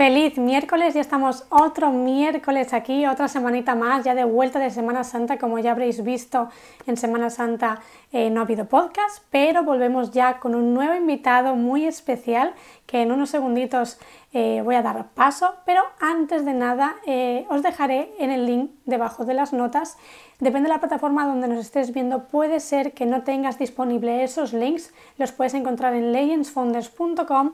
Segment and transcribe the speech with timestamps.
[0.00, 5.04] Feliz miércoles, ya estamos otro miércoles aquí, otra semanita más, ya de vuelta de Semana
[5.04, 6.48] Santa, como ya habréis visto
[6.86, 11.54] en Semana Santa eh, no ha habido podcast, pero volvemos ya con un nuevo invitado
[11.54, 12.54] muy especial
[12.86, 13.98] que en unos segunditos
[14.32, 18.70] eh, voy a dar paso, pero antes de nada eh, os dejaré en el link
[18.86, 19.98] debajo de las notas.
[20.38, 24.54] Depende de la plataforma donde nos estés viendo, puede ser que no tengas disponible esos
[24.54, 27.52] links, los puedes encontrar en legendsfounders.com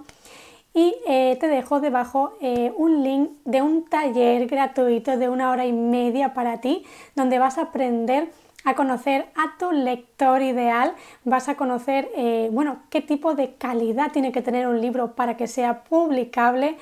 [0.77, 5.65] y eh, te dejo debajo eh, un link de un taller gratuito de una hora
[5.65, 8.30] y media para ti donde vas a aprender
[8.63, 10.93] a conocer a tu lector ideal,
[11.24, 15.38] vas a conocer eh, bueno, qué tipo de calidad tiene que tener un libro para
[15.38, 16.77] que sea publicable.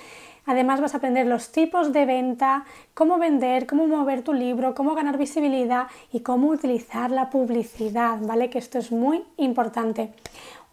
[0.47, 2.65] Además vas a aprender los tipos de venta,
[2.95, 8.51] cómo vender, cómo mover tu libro, cómo ganar visibilidad y cómo utilizar la publicidad, ¿vale?
[8.51, 10.11] Que esto es muy importante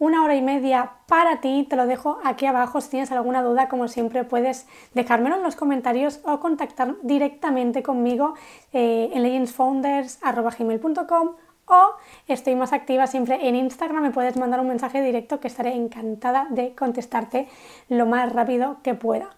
[0.02, 1.64] una hora y media para ti.
[1.70, 2.80] Te lo dejo aquí abajo.
[2.80, 8.34] Si tienes alguna duda, como siempre, puedes dejármelo en los comentarios o contactar directamente conmigo
[8.72, 11.30] eh, en legendsfounders.com
[11.66, 11.90] o
[12.26, 14.02] estoy más activa siempre en Instagram.
[14.02, 17.46] Me puedes mandar un mensaje directo que estaré encantada de contestarte
[17.88, 19.30] lo más rápido que pueda.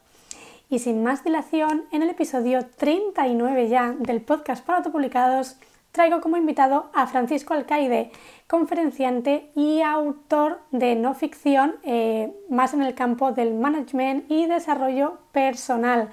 [0.70, 5.59] Y sin más dilación, en el episodio 39 ya del podcast para autopublicados,
[5.95, 8.11] traigo como invitado a Francisco Alcaide,
[8.48, 15.19] conferenciante y autor de no ficción, eh, más en el campo del management y desarrollo
[15.31, 16.11] personal.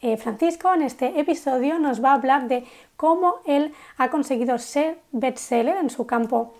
[0.00, 2.64] Eh, Francisco en este episodio nos va a hablar de
[2.96, 6.54] cómo él ha conseguido ser bestseller en su campo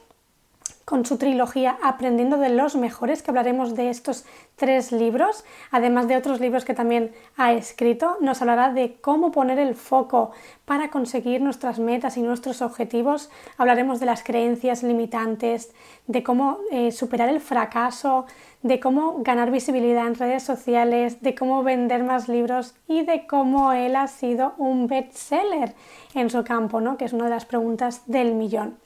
[0.86, 4.24] con su trilogía Aprendiendo de los Mejores, que hablaremos de estos
[4.54, 8.16] tres libros, además de otros libros que también ha escrito.
[8.20, 10.30] Nos hablará de cómo poner el foco
[10.64, 13.30] para conseguir nuestras metas y nuestros objetivos.
[13.58, 15.74] Hablaremos de las creencias limitantes,
[16.06, 18.26] de cómo eh, superar el fracaso,
[18.62, 23.72] de cómo ganar visibilidad en redes sociales, de cómo vender más libros y de cómo
[23.72, 25.74] él ha sido un bestseller
[26.14, 26.97] en su campo, ¿no?
[26.97, 28.76] que es una de las preguntas del millón.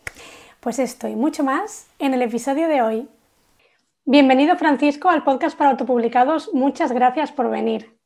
[0.60, 3.08] Pues esto y mucho más en el episodio de hoy.
[4.04, 6.50] Bienvenido Francisco al podcast para autopublicados.
[6.52, 7.96] Muchas gracias por venir.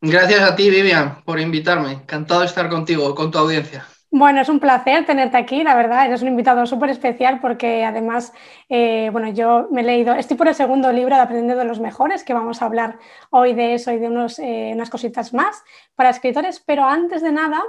[0.00, 1.92] Gracias a ti, Vivian, por invitarme.
[1.92, 3.86] Encantado de estar contigo, con tu audiencia.
[4.16, 8.32] Bueno, es un placer tenerte aquí, la verdad, eres un invitado súper especial porque además,
[8.68, 11.80] eh, bueno, yo me he leído, estoy por el segundo libro de Aprendiendo de los
[11.80, 15.64] Mejores, que vamos a hablar hoy de eso y de unos, eh, unas cositas más
[15.96, 17.60] para escritores, pero antes de nada,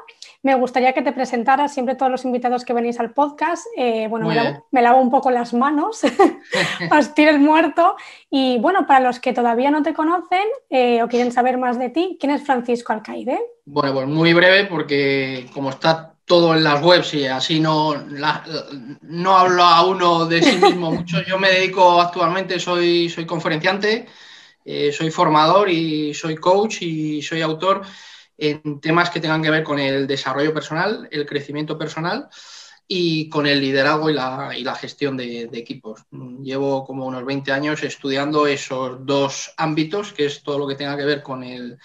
[0.44, 4.30] me gustaría que te presentaras siempre todos los invitados que venís al podcast, eh, bueno,
[4.70, 6.02] me lavo, un poco las manos,
[6.96, 7.96] os tiro el muerto
[8.30, 10.46] y bueno, para los que todavía no te conocen
[11.02, 13.42] o quieren saber más de ti, ¿quién es Francisco Alcaide?
[13.66, 17.96] Bueno, pues muy breve porque como está todo en las webs y así no,
[19.02, 21.22] no hablo a uno de sí mismo mucho.
[21.24, 24.08] Yo me dedico actualmente, soy, soy conferenciante,
[24.66, 27.84] eh, soy formador y soy coach y soy autor
[28.38, 32.28] en temas que tengan que ver con el desarrollo personal, el crecimiento personal
[32.88, 36.02] y con el liderazgo y la, y la gestión de, de, equipos.
[36.42, 40.98] Llevo como unos 20 años estudiando esos dos ámbitos, que es todo lo que tenga
[40.98, 41.78] que ver con el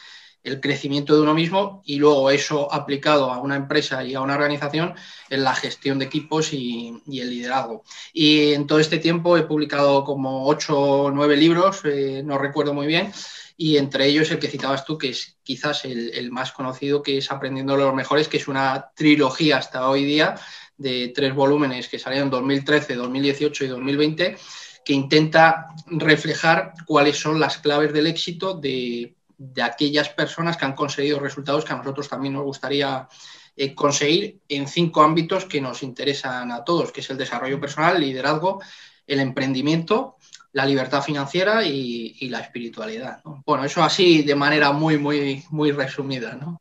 [0.43, 4.35] el crecimiento de uno mismo y luego eso aplicado a una empresa y a una
[4.35, 4.95] organización
[5.29, 7.85] en la gestión de equipos y, el liderazgo.
[8.13, 12.73] Y en todo este tiempo he publicado como ocho o nueve libros, eh, no recuerdo
[12.73, 13.13] muy bien,
[13.57, 17.31] y entre ellos el que citabas tú, que es quizás el, más conocido, que es
[17.31, 20.37] Aprendiendo los Mejores, que es una trilogía hasta hoy día
[20.79, 24.37] de tres volúmenes que salieron en 2013, 2018 y 2020
[24.83, 30.75] que intenta reflejar cuáles son las claves del éxito de de aquellas personas que han
[30.75, 33.09] conseguido resultados que a nosotros también nos gustaría
[33.57, 37.97] eh, conseguir en cinco ámbitos que nos interesan a todos, que es el desarrollo personal,
[37.97, 38.61] el liderazgo,
[39.07, 40.17] el emprendimiento,
[40.53, 43.23] la libertad financiera y, la espiritualidad.
[43.47, 46.35] Bueno, eso así de manera muy, muy, muy resumida.
[46.35, 46.61] ¿no?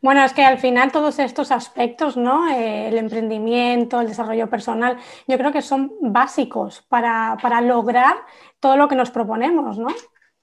[0.00, 2.48] Bueno, es que al final todos estos aspectos, ¿no?
[2.48, 4.96] Eh, el emprendimiento, el desarrollo personal,
[5.26, 8.16] yo creo que son básicos para, para lograr
[8.58, 9.88] todo lo que nos proponemos, ¿no?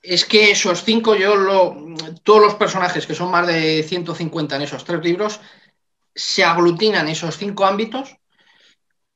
[0.04, 1.78] Es que esos cinco, yo lo,
[2.24, 5.40] todos los personajes, que son más de 150 en esos tres libros,
[6.14, 8.18] se aglutinan esos cinco ámbitos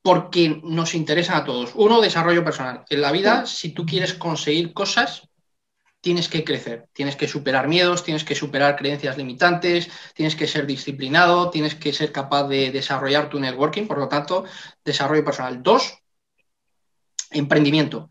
[0.02, 1.72] porque nos interesa a todos.
[1.74, 2.84] Uno, desarrollo personal.
[2.88, 5.28] En la vida, si tú quieres conseguir cosas,
[6.00, 10.66] tienes que crecer, tienes que superar miedos, tienes que superar creencias limitantes, tienes que ser
[10.66, 14.44] disciplinado, tienes que ser capaz de desarrollar tu networking, por lo tanto,
[14.82, 15.62] desarrollo personal.
[15.62, 15.98] Dos,
[17.30, 18.08] emprendimiento.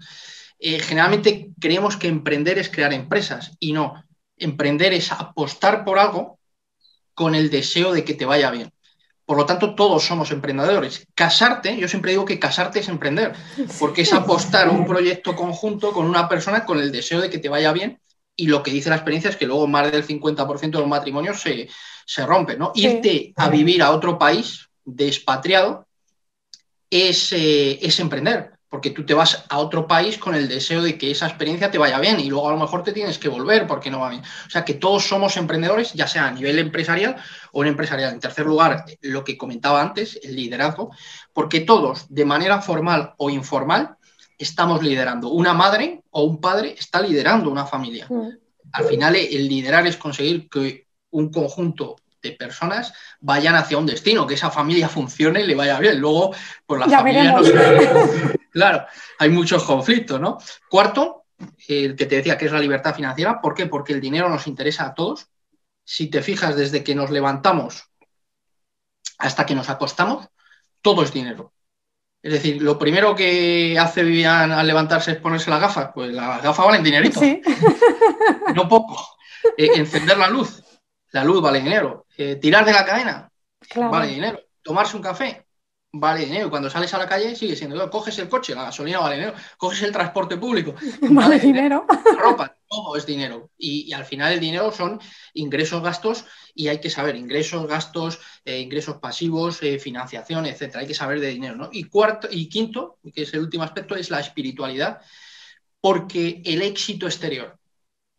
[0.59, 4.03] Eh, generalmente creemos que emprender es crear empresas y no,
[4.37, 6.39] emprender es apostar por algo
[7.13, 8.71] con el deseo de que te vaya bien.
[9.25, 11.05] Por lo tanto, todos somos emprendedores.
[11.13, 13.33] Casarte, yo siempre digo que casarte es emprender,
[13.77, 17.49] porque es apostar un proyecto conjunto con una persona con el deseo de que te
[17.49, 17.99] vaya bien.
[18.37, 21.41] Y lo que dice la experiencia es que luego más del 50% de los matrimonios
[21.41, 21.67] se,
[22.05, 22.59] se rompen.
[22.59, 22.71] ¿no?
[22.75, 25.87] Irte a vivir a otro país despatriado
[26.89, 30.97] es, eh, es emprender porque tú te vas a otro país con el deseo de
[30.97, 33.65] que esa experiencia te vaya bien y luego a lo mejor te tienes que volver
[33.65, 34.21] porque no va bien.
[34.21, 37.15] O sea que todos somos emprendedores, ya sea a nivel empresarial
[37.53, 38.13] o no empresarial.
[38.13, 40.91] En tercer lugar, lo que comentaba antes, el liderazgo,
[41.31, 43.95] porque todos, de manera formal o informal,
[44.37, 45.29] estamos liderando.
[45.29, 48.07] Una madre o un padre está liderando una familia.
[48.09, 48.29] Mm.
[48.73, 54.25] Al final, el liderar es conseguir que un conjunto de personas vayan hacia un destino,
[54.25, 55.99] que esa familia funcione y le vaya bien.
[55.99, 56.33] Luego,
[56.65, 57.41] pues la familia no
[58.51, 58.85] Claro,
[59.19, 60.39] hay muchos conflictos, ¿no?
[60.69, 61.25] Cuarto,
[61.67, 63.39] el que te decía que es la libertad financiera.
[63.39, 63.67] ¿Por qué?
[63.67, 65.27] Porque el dinero nos interesa a todos.
[65.83, 67.83] Si te fijas, desde que nos levantamos
[69.19, 70.27] hasta que nos acostamos,
[70.81, 71.53] todo es dinero.
[72.21, 75.93] Es decir, lo primero que hace Vivian al levantarse es ponerse la gafa.
[75.93, 77.21] Pues la gafa vale dinerito.
[78.55, 78.97] No poco.
[79.55, 80.63] Eh, encender la luz.
[81.11, 82.06] La luz vale dinero.
[82.17, 83.31] Eh, tirar de la cadena.
[83.75, 84.39] Vale dinero.
[84.61, 85.47] Tomarse un café
[85.99, 86.49] vale dinero.
[86.49, 89.81] Cuando sales a la calle sigue siendo, coges el coche, la gasolina vale dinero, coges
[89.83, 91.85] el transporte público, vale, dinero.
[91.87, 93.51] La ropa, todo es dinero.
[93.57, 94.99] Y, al final el dinero son
[95.33, 100.81] ingresos, gastos, y hay que saber ingresos, gastos, eh, ingresos pasivos, eh, financiación, etcétera.
[100.81, 101.69] Hay que saber de dinero, ¿no?
[101.71, 105.01] Y cuarto, y quinto, que es el último aspecto, es la espiritualidad,
[105.79, 107.57] porque el éxito exterior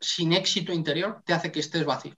[0.01, 2.15] sin éxito interior te hace que estés vacío.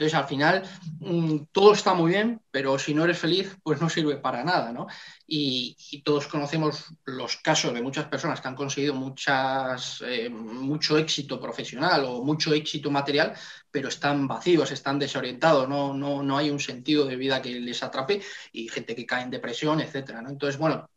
[0.00, 0.62] Entonces, al final,
[1.00, 4.72] mm, todo está muy bien, pero si no eres feliz, pues no sirve para nada,
[4.72, 4.86] ¿no?
[5.26, 12.04] Y, todos conocemos los casos de muchas personas que han conseguido eh, mucho éxito profesional
[12.06, 13.34] o mucho éxito material,
[13.70, 17.82] pero están vacíos, están desorientados, no, no, no hay un sentido de vida que les
[17.82, 18.22] atrape
[18.52, 20.30] y gente que cae en depresión, etcétera, ¿no?
[20.30, 20.88] Entonces, bueno,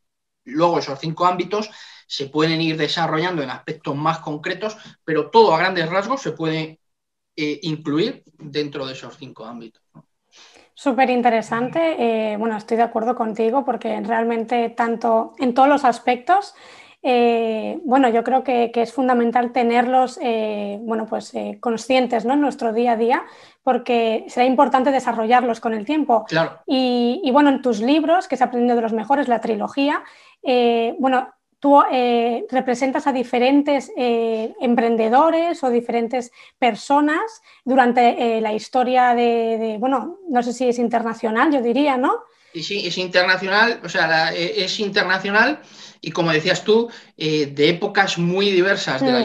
[0.46, 1.70] luego esos cinco ámbitos
[2.08, 6.80] se pueden ir desarrollando en aspectos más concretos, pero todo a grandes rasgos se puede
[7.36, 9.82] eh, incluir dentro de esos cinco ámbitos.
[10.76, 11.96] Súper interesante.
[11.98, 16.54] Eh, bueno, estoy de acuerdo contigo porque realmente tanto en todos los aspectos,
[17.02, 20.20] eh, bueno, yo creo que, es fundamental tenerlos,
[20.82, 22.34] bueno, pues conscientes, ¿no?
[22.34, 23.24] En nuestro día a día,
[23.64, 26.26] porque será importante desarrollarlos con el tiempo.
[26.28, 26.60] Claro.
[26.68, 30.04] Y, y bueno, en tus libros, que se aprendido de los mejores, la trilogía,
[31.00, 36.30] bueno, tú eh, representas a diferentes eh, emprendedores o diferentes
[36.60, 38.02] personas durante
[38.38, 42.20] eh, la historia de, bueno, no sé si es internacional, yo diría, ¿no?
[42.54, 45.62] Sí, es internacional, o sea, es internacional
[46.02, 49.24] y como decías tú, de épocas muy diversas de la mm.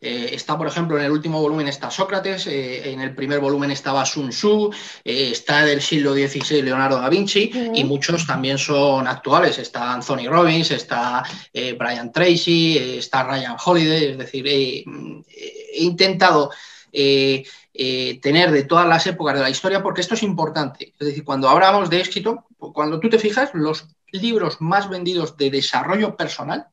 [0.00, 0.34] Historia.
[0.34, 4.30] está, por ejemplo, en el último volumen está Sócrates, en el primer volumen estaba Sun
[4.30, 4.70] Tzu,
[5.04, 9.58] está del siglo XVI Leonardo da Vinci y muchos también son actuales.
[9.58, 11.22] Está Anthony Robbins, está
[11.52, 14.84] Brian Tracy, está Ryan Holiday, es decir, he
[15.78, 16.50] intentado
[17.80, 20.94] eh, tener de todas las épocas de la historia, porque esto es importante.
[20.98, 25.52] Es decir, cuando hablamos de éxito, cuando tú te fijas, los libros más vendidos de
[25.52, 26.66] desarrollo personal,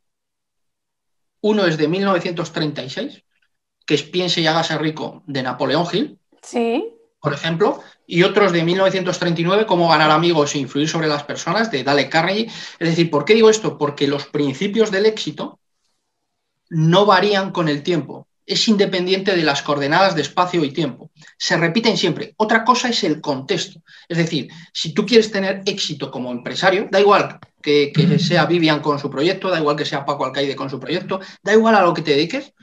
[1.42, 3.24] uno es de 1936,
[3.86, 6.20] que es Piense y hágase rico, de Napoleón Hill.
[6.42, 6.86] Sí.
[7.20, 11.84] Por ejemplo, y otros de 1939, Cómo ganar amigos e influir sobre las personas, de
[11.84, 12.52] Dale Carnegie.
[12.80, 13.78] Es decir, ¿por qué digo esto?
[13.78, 15.60] Porque los principios del éxito
[16.70, 21.12] no varían con el tiempo es independiente de las coordenadas de espacio y tiempo.
[21.38, 22.34] Se repiten siempre.
[22.38, 23.82] Otra cosa es el contexto.
[24.08, 29.00] Es decir, si tú quieres tener éxito como empresario, da igual que, sea Vivian con
[29.00, 31.94] su proyecto, da igual que sea Paco Alcaide con su proyecto, da igual a lo
[31.94, 32.54] que te dediques.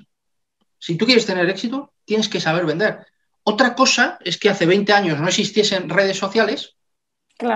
[0.82, 3.06] Si tú quieres tener éxito, tienes que saber vender.
[3.44, 6.74] Otra cosa es que hace 20 años no existiesen redes sociales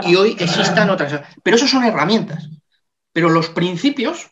[0.04, 1.22] y hoy existan otras.
[1.42, 2.48] Pero eso son herramientas.
[3.12, 4.30] Pero los principios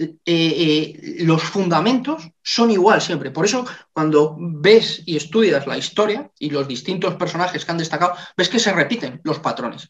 [0.00, 3.30] eh, eh, los fundamentos son igual siempre.
[3.30, 8.14] Por eso, cuando ves y estudias la historia y los distintos personajes que han destacado,
[8.36, 9.88] ves que se repiten los patrones.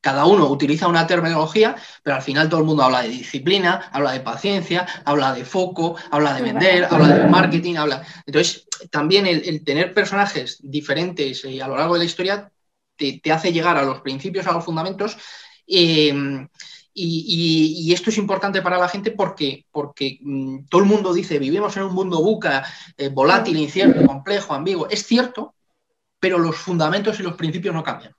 [0.00, 4.12] Cada uno utiliza una terminología, pero al final todo el mundo habla de disciplina, habla
[4.12, 8.06] de paciencia, habla de foco, habla de vender, habla de marketing, habla.
[8.24, 12.52] Entonces, también el, tener personajes diferentes eh, a lo largo de la historia
[12.96, 15.16] te, hace llegar a los principios, a los fundamentos
[15.66, 16.12] Y,
[17.92, 21.84] esto es importante para la gente porque, porque mm, todo el mundo dice, vivimos en
[21.84, 22.64] un mundo buca,
[22.96, 24.88] eh, volátil, incierto, complejo, ambiguo.
[24.88, 25.54] Es cierto,
[26.20, 28.17] pero los fundamentos y los principios no cambian.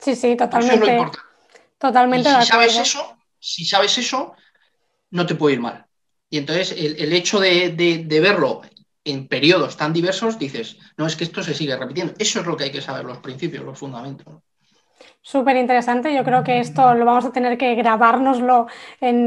[0.00, 0.74] Sí, sí, totalmente.
[0.74, 1.30] Eso es lo importante.
[1.78, 2.28] Totalmente.
[2.28, 4.34] si sabes eso, si sabes eso,
[5.10, 5.86] no te puede ir mal.
[6.28, 8.62] Y entonces el, hecho de, verlo
[9.04, 12.14] en periodos tan diversos, dices, no es que esto se sigue repitiendo.
[12.18, 14.42] Eso es lo que hay que saber, los principios, los fundamentos.
[15.22, 16.14] Súper interesante.
[16.14, 18.66] Yo creo que esto lo vamos a tener que grabárnoslo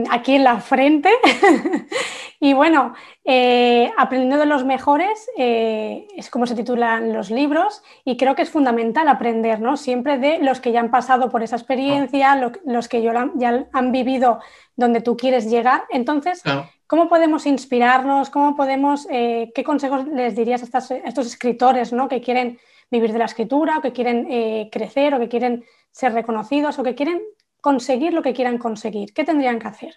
[0.10, 1.10] aquí en la frente.
[2.40, 8.18] y bueno, eh, aprendiendo de los mejores eh, es como se titulan los libros y
[8.18, 9.78] creo que es fundamental aprender, ¿no?
[9.78, 13.32] Siempre de los que ya han pasado por esa experiencia, los que ya
[13.72, 14.40] han vivido
[14.76, 15.84] donde tú quieres llegar.
[15.90, 16.42] Entonces,
[16.88, 18.30] ¿cómo podemos inspirarnos?
[18.30, 22.08] ¿Cómo podemos, eh, qué consejos les dirías a, estos escritores, ¿no?
[22.08, 22.60] Que quieren
[22.94, 26.96] vivir de la escritura, o que quieren crecer, o que quieren ser reconocidos o que
[26.96, 27.22] quieren
[27.62, 29.14] conseguir lo que quieran conseguir?
[29.14, 29.96] ¿Qué tendrían que hacer?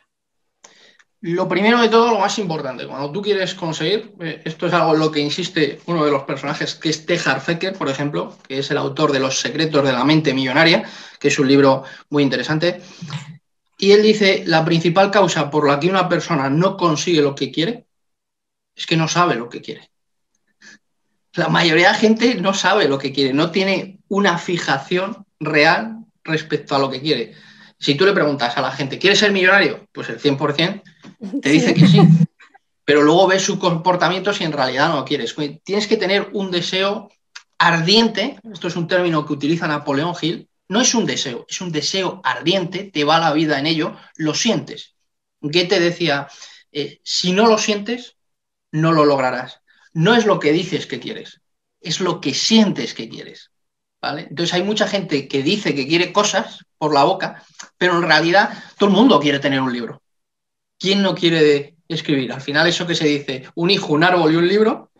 [1.22, 4.92] Lo primero de todo, lo más importante, cuando tú quieres conseguir, eh, esto es algo
[4.92, 8.58] en lo que insiste uno de los personajes, que es Tejar Fecker, por ejemplo, que
[8.58, 10.84] es el autor de Los secretos de la mente millonaria,
[11.18, 12.82] que es un libro muy interesante.
[13.78, 17.50] Y él dice, la principal causa por la que una persona no consigue lo que
[17.50, 17.86] quiere
[18.74, 19.90] es que no sabe lo que quiere.
[21.36, 26.04] La mayoría de la gente no sabe lo que quiere, no tiene una fijación real
[26.24, 27.34] respecto a lo que quiere.
[27.78, 29.86] Si tú le preguntas a la gente, ¿quieres ser millonario?
[29.92, 30.82] Pues el 100%
[31.42, 32.00] te dice que sí.
[32.84, 35.34] Pero luego ves su comportamiento si en realidad no lo quieres.
[35.64, 37.10] Tienes que tener un deseo
[37.58, 41.72] ardiente, esto es un término que utiliza Napoleón Hill, no es un deseo, es un
[41.72, 44.94] deseo ardiente, te va la vida en ello, lo sientes.
[45.40, 46.28] Goethe decía,
[46.72, 48.16] eh, si no lo sientes,
[48.72, 49.60] no lo lograrás.
[49.96, 51.40] No es lo que dices que quieres,
[51.80, 53.50] es lo que sientes que quieres.
[54.02, 57.42] Entonces hay mucha gente que dice que quiere cosas por la boca,
[57.78, 60.02] pero en realidad todo el mundo quiere tener un libro.
[60.78, 62.30] ¿Quién no quiere escribir?
[62.30, 64.90] Al final eso que se dice, un hijo, un árbol y un libro,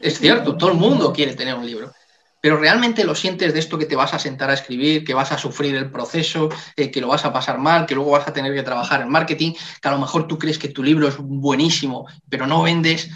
[0.00, 1.92] es cierto, todo el mundo quiere tener un libro.
[2.40, 5.32] Pero realmente lo sientes de esto que te vas a sentar a escribir, que vas
[5.32, 8.32] a sufrir el proceso, eh, que lo vas a pasar mal, que luego vas a
[8.32, 11.16] tener que trabajar en marketing, que a lo mejor tú crees que tu libro es
[11.18, 13.10] buenísimo, pero no vendes.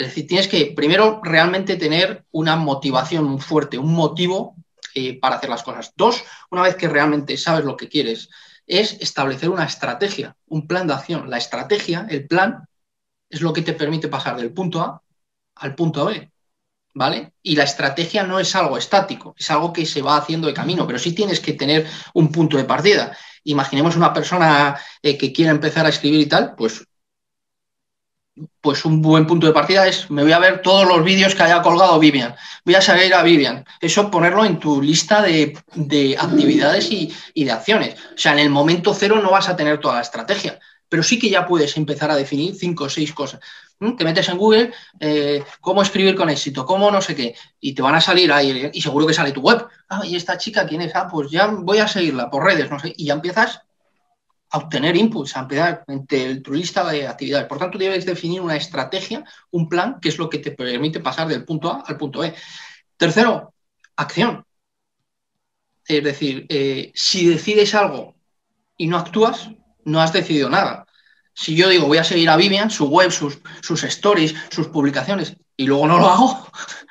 [0.00, 4.56] Es decir, tienes que primero realmente tener una motivación fuerte, un motivo
[4.94, 5.92] eh, para hacer las cosas.
[5.94, 8.30] Dos, una vez que realmente sabes lo que quieres,
[8.66, 11.28] es establecer una estrategia, un plan de acción.
[11.28, 12.64] La estrategia, el plan,
[13.28, 15.02] es lo que te permite pasar del punto A
[15.56, 16.32] al punto B.
[16.94, 17.34] ¿Vale?
[17.42, 20.86] Y la estrategia no es algo estático, es algo que se va haciendo de camino,
[20.86, 23.14] pero sí tienes que tener un punto de partida.
[23.44, 26.86] Imaginemos una persona eh, que quiere empezar a escribir y tal, pues
[28.60, 31.42] pues un buen punto de partida es, me voy a ver todos los vídeos que
[31.42, 33.64] haya colgado Vivian, voy a saber a Vivian.
[33.80, 35.56] Eso ponerlo en tu lista de,
[36.18, 37.94] actividades y, de acciones.
[37.94, 41.18] O sea, en el momento cero no vas a tener toda la estrategia, pero sí
[41.18, 43.40] que ya puedes empezar a definir cinco o seis cosas.
[43.78, 43.96] ¿Mm?
[43.96, 47.80] Te metes en Google, eh, cómo escribir con éxito, cómo no sé qué, y te
[47.80, 49.66] van a salir ahí, y seguro que sale tu web.
[49.88, 50.94] Ah, y esta chica, ¿quién es?
[50.94, 53.62] Ah, pues ya voy a seguirla por redes, no sé, y ya empiezas
[54.50, 57.46] a obtener inputs, a ampliar entre tu lista de actividades.
[57.46, 61.28] Por tanto, debes definir una estrategia, un plan, que es lo que te permite pasar
[61.28, 62.34] del punto A al punto B.
[62.96, 63.54] Tercero,
[63.96, 64.44] acción.
[65.86, 68.14] Es decir, eh, si decides algo
[68.76, 69.50] y no actúas,
[69.84, 70.86] no has decidido nada.
[71.32, 75.36] Si yo digo voy a seguir a Vivian, su web, sus, sus stories, sus publicaciones,
[75.56, 76.46] y luego no lo hago,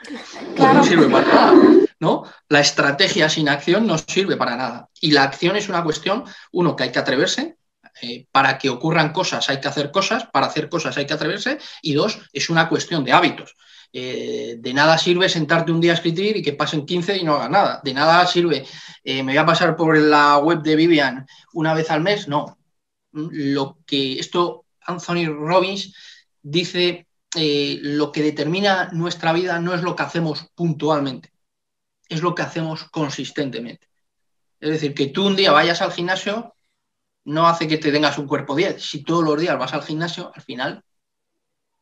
[0.56, 1.79] pues no sirve para nada.
[2.00, 2.24] ¿No?
[2.48, 4.90] La estrategia sin acción no sirve para nada.
[5.02, 7.58] Y la acción es una cuestión, uno, que hay que atreverse,
[8.02, 11.58] eh, para que ocurran cosas hay que hacer cosas, para hacer cosas hay que atreverse,
[11.82, 13.56] y dos, es una cuestión de hábitos.
[13.92, 17.36] Eh, de nada sirve sentarte un día a escribir y que pasen 15 y no
[17.36, 17.82] hagas nada.
[17.84, 18.66] De nada sirve,
[19.04, 22.58] eh, me voy a pasar por la web de Vivian una vez al mes, no.
[23.12, 25.96] Lo que esto, Anthony Robbins
[26.42, 31.32] dice, lo que determina nuestra vida no es lo que hacemos puntualmente,
[32.10, 33.88] es lo que hacemos consistentemente.
[34.60, 36.56] Es decir, que tú un día vayas al gimnasio
[37.26, 38.84] no hace que te tengas un cuerpo 10.
[38.84, 40.84] Si todos los días vas al gimnasio, al final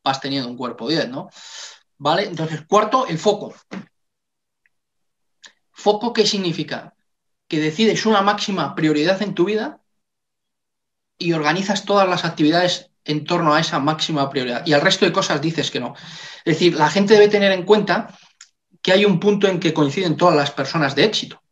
[0.03, 1.29] vas teniendo un cuerpo 10, ¿no?
[1.97, 2.25] ¿Vale?
[2.25, 3.55] Entonces, cuarto, el foco.
[5.71, 6.93] ¿Foco qué significa?
[7.47, 9.81] Que decides una máxima prioridad en tu vida
[11.17, 14.65] y organizas todas las actividades en torno a esa máxima prioridad.
[14.65, 15.95] Y al resto de cosas dices que no.
[16.43, 18.17] Es decir, la gente debe tener en cuenta
[18.87, 21.43] que hay un punto en que coinciden todas las personas de éxito.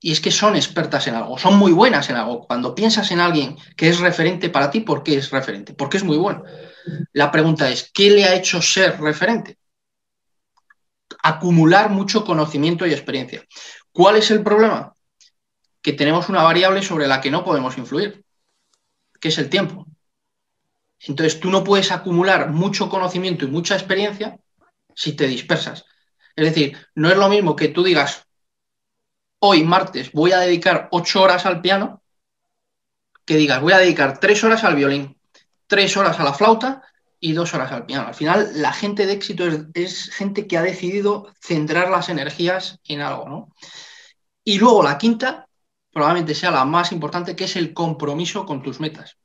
[0.00, 2.44] Y es que son expertas en algo, son muy buenas en algo.
[2.48, 5.72] Cuando piensas en alguien que es referente para ti, ¿por qué es referente?
[5.72, 6.42] Porque es muy bueno.
[7.12, 9.56] La pregunta es, ¿qué le ha hecho ser referente?
[11.22, 13.46] Acumular mucho conocimiento y experiencia.
[13.92, 14.92] ¿Cuál es el problema?
[15.80, 18.24] que tenemos una variable sobre la que no podemos influir,
[19.20, 19.86] que es el tiempo.
[21.00, 24.38] Entonces tú no puedes acumular mucho conocimiento y mucha experiencia
[24.92, 25.84] si te dispersas.
[26.36, 28.26] Es decir, no es lo mismo que tú digas,
[29.38, 32.02] hoy martes voy a dedicar ocho horas al piano,
[33.24, 35.18] que digas, voy a dedicar tres horas al violín,
[35.66, 36.82] tres horas a la flauta
[37.20, 38.08] y dos horas al piano.
[38.08, 43.00] Al final, la gente de éxito es, gente que ha decidido centrar las energías en
[43.00, 43.54] algo, ¿no?
[44.44, 45.48] Y luego la quinta,
[45.92, 49.18] probablemente sea la más importante, que es el compromiso con tus metas.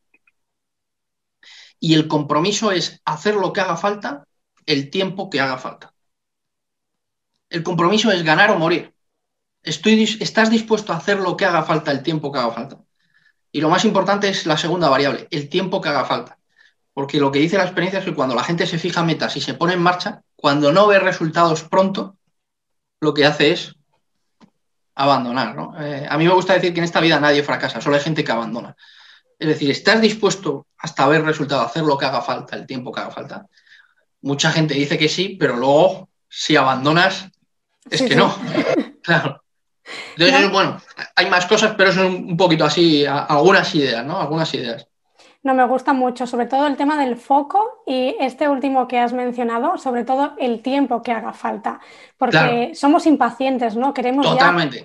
[1.79, 4.27] Y el compromiso es hacer lo que haga falta
[4.65, 5.93] el tiempo que haga falta.
[7.49, 8.93] El compromiso es ganar o morir.
[9.63, 12.79] Estás dispuesto a hacer lo que haga falta el tiempo que haga falta.
[13.51, 16.37] Y lo más importante es la segunda variable, el tiempo que haga falta.
[16.93, 19.41] Porque lo que dice la experiencia es que cuando la gente se fija metas y
[19.41, 22.17] se pone en marcha, cuando no ve resultados pronto,
[22.99, 23.75] lo que hace es
[24.95, 25.55] abandonar.
[25.79, 28.23] Eh, a mí me gusta decir que en esta vida nadie fracasa, solo hay gente
[28.23, 28.75] que abandona.
[29.37, 33.01] Es decir, ¿estás dispuesto hasta ver resultado, hacer lo que haga falta, el tiempo que
[33.01, 33.47] haga falta?
[34.21, 37.29] Mucha gente dice que sí, pero luego si abandonas,
[37.89, 38.35] es que no.
[39.01, 39.41] claro.
[40.17, 40.81] Entonces, bueno,
[41.15, 44.19] hay más cosas, pero son un poquito así, algunas ideas, ¿no?
[44.19, 44.87] Algunas ideas.
[45.43, 49.13] No, me gusta mucho, sobre todo el tema del foco y este último que has
[49.13, 51.79] mencionado, sobre todo el tiempo que haga falta,
[52.17, 53.93] porque somos impacientes, ¿no?
[53.93, 54.27] Queremos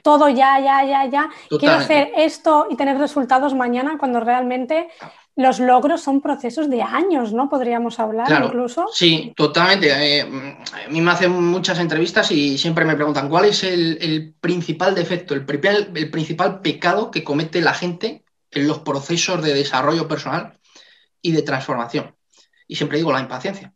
[0.03, 1.31] todo ya, ya, ya, ya.
[1.59, 4.89] Quiero hacer esto y tener resultados mañana cuando realmente
[5.35, 7.49] los logros son procesos de años, ¿no?
[7.49, 8.87] Podríamos hablar incluso.
[8.93, 9.89] Sí, totalmente.
[9.91, 14.95] Eh, a mí me hacen muchas entrevistas y siempre me preguntan cuál es el, principal
[14.95, 15.47] defecto, el,
[15.95, 20.59] el principal pecado que comete la gente en los procesos de desarrollo personal
[21.23, 22.15] y de transformación.
[22.67, 23.73] Y siempre digo la impaciencia.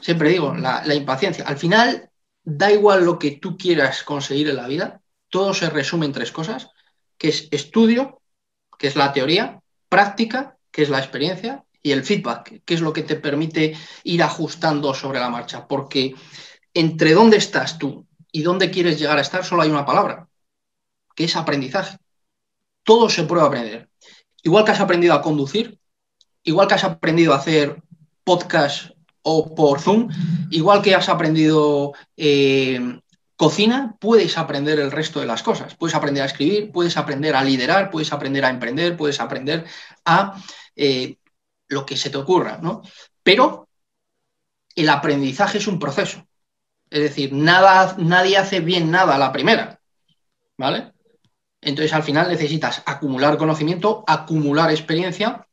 [0.00, 1.44] Siempre digo la, impaciencia.
[1.44, 2.10] Al final,
[2.42, 6.32] da igual lo que tú quieras conseguir en la vida, todo se resume en tres
[6.32, 6.70] cosas,
[7.18, 8.20] que es estudio,
[8.78, 12.92] que es la teoría, práctica, que es la experiencia, y el feedback, que es lo
[12.92, 15.68] que te permite ir ajustando sobre la marcha.
[15.68, 16.14] Porque
[16.72, 20.28] entre dónde estás tú y dónde quieres llegar a estar, solo hay una palabra,
[21.14, 21.98] que es aprendizaje
[22.84, 23.88] todo se puede aprender.
[24.42, 25.78] Igual que has aprendido a conducir,
[26.44, 27.82] igual que has aprendido a hacer
[28.22, 28.90] podcast
[29.22, 30.10] o por Zoom,
[30.50, 33.00] igual que has aprendido eh,
[33.36, 35.74] cocina, puedes aprender el resto de las cosas.
[35.74, 39.64] Puedes aprender a escribir, puedes aprender a liderar, puedes aprender a emprender, puedes aprender
[40.04, 40.40] a
[40.76, 41.16] eh,
[41.68, 42.82] lo que se te ocurra, ¿no?
[43.22, 43.68] Pero
[44.76, 46.26] el aprendizaje es un proceso.
[46.90, 49.80] Es decir, nada, nadie hace bien nada a la primera,
[50.56, 50.92] ¿vale?
[51.60, 55.46] Entonces, al final necesitas acumular conocimiento, acumular experiencia,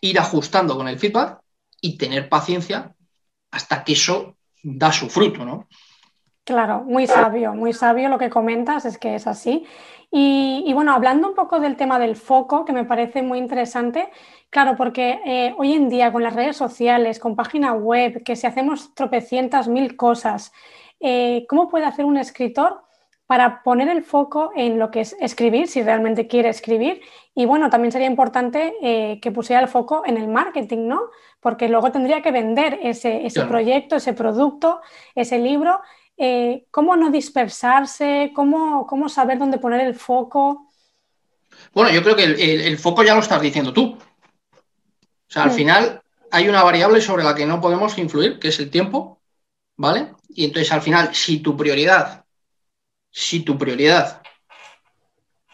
[0.00, 1.40] ir ajustando con el feedback
[1.80, 2.94] y tener paciencia
[3.50, 5.68] hasta que eso da su fruto, ¿no?
[6.44, 9.64] Claro, muy sabio, muy sabio lo que comentas, es que es así.
[10.10, 14.10] Y, bueno, hablando un poco del tema del foco, que me parece muy interesante,
[14.50, 18.46] claro, porque eh, hoy en día con las redes sociales, con página web, que si
[18.46, 20.52] hacemos tropecientas mil cosas,
[21.00, 22.84] eh, ¿cómo puede hacer un escritor
[23.26, 27.00] para poner el foco en lo que es escribir, si realmente quiere escribir.
[27.34, 31.00] Y bueno, también sería importante eh, que pusiera el foco en el marketing, ¿no?
[31.40, 34.80] Porque luego tendría que vender ese, proyecto, ese producto,
[35.14, 35.80] ese libro.
[36.16, 38.32] Eh, ¿Cómo no dispersarse?
[38.34, 40.70] ¿Cómo, ¿Cómo, saber dónde poner el foco?
[41.72, 43.96] Bueno, yo creo que el, foco ya lo estás diciendo tú.
[43.96, 48.58] O sea, al final hay una variable sobre la que no podemos influir, que es
[48.60, 49.20] el tiempo,
[49.76, 50.12] ¿vale?
[50.28, 52.24] Y entonces al final, si tu prioridad
[53.14, 54.22] si tu prioridad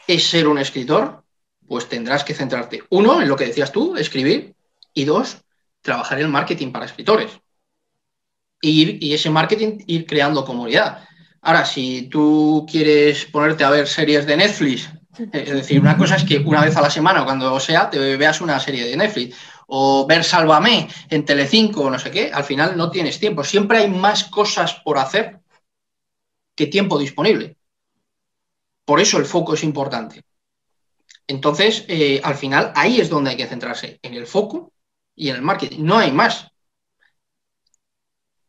[0.07, 1.23] es ser un escritor,
[1.68, 4.55] pues tendrás que centrarte, uno, en lo que decías tú, escribir,
[4.94, 5.42] y dos,
[5.83, 7.38] trabajar en el marketing para escritores.
[8.61, 11.05] Y, y ese marketing ir creando comunidad.
[11.42, 14.90] Ahora, si tú quieres ponerte a ver series de Netflix,
[15.33, 18.40] es decir, una cosa es que una vez a la semana, cuando sea, te veas
[18.40, 22.77] una serie de Netflix, o ver Sálvame en Telecinco o no sé qué, al final
[22.77, 23.44] no tienes tiempo.
[23.44, 25.40] Siempre hay más cosas por hacer
[26.66, 27.57] tiempo disponible.
[28.85, 30.23] Por eso el foco es importante.
[31.27, 34.73] Entonces, eh, al final, ahí es donde hay que centrarse, en el foco
[35.14, 35.85] y en el marketing.
[35.85, 36.51] No hay más.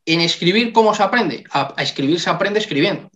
[0.05, 1.43] En escribir, ¿cómo se aprende?
[1.51, 3.09] A, escribir se aprende escribiendo.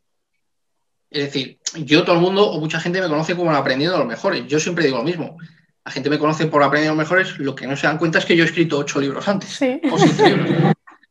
[1.09, 4.07] Es decir, yo, todo el mundo, o mucha gente me conoce como aprendiendo a los
[4.07, 4.45] mejores.
[4.47, 5.37] Yo siempre digo lo mismo.
[5.83, 7.37] La gente me conoce por aprendiendo a los mejores.
[7.39, 9.57] Lo que no se dan cuenta es que yo he escrito ocho libros antes.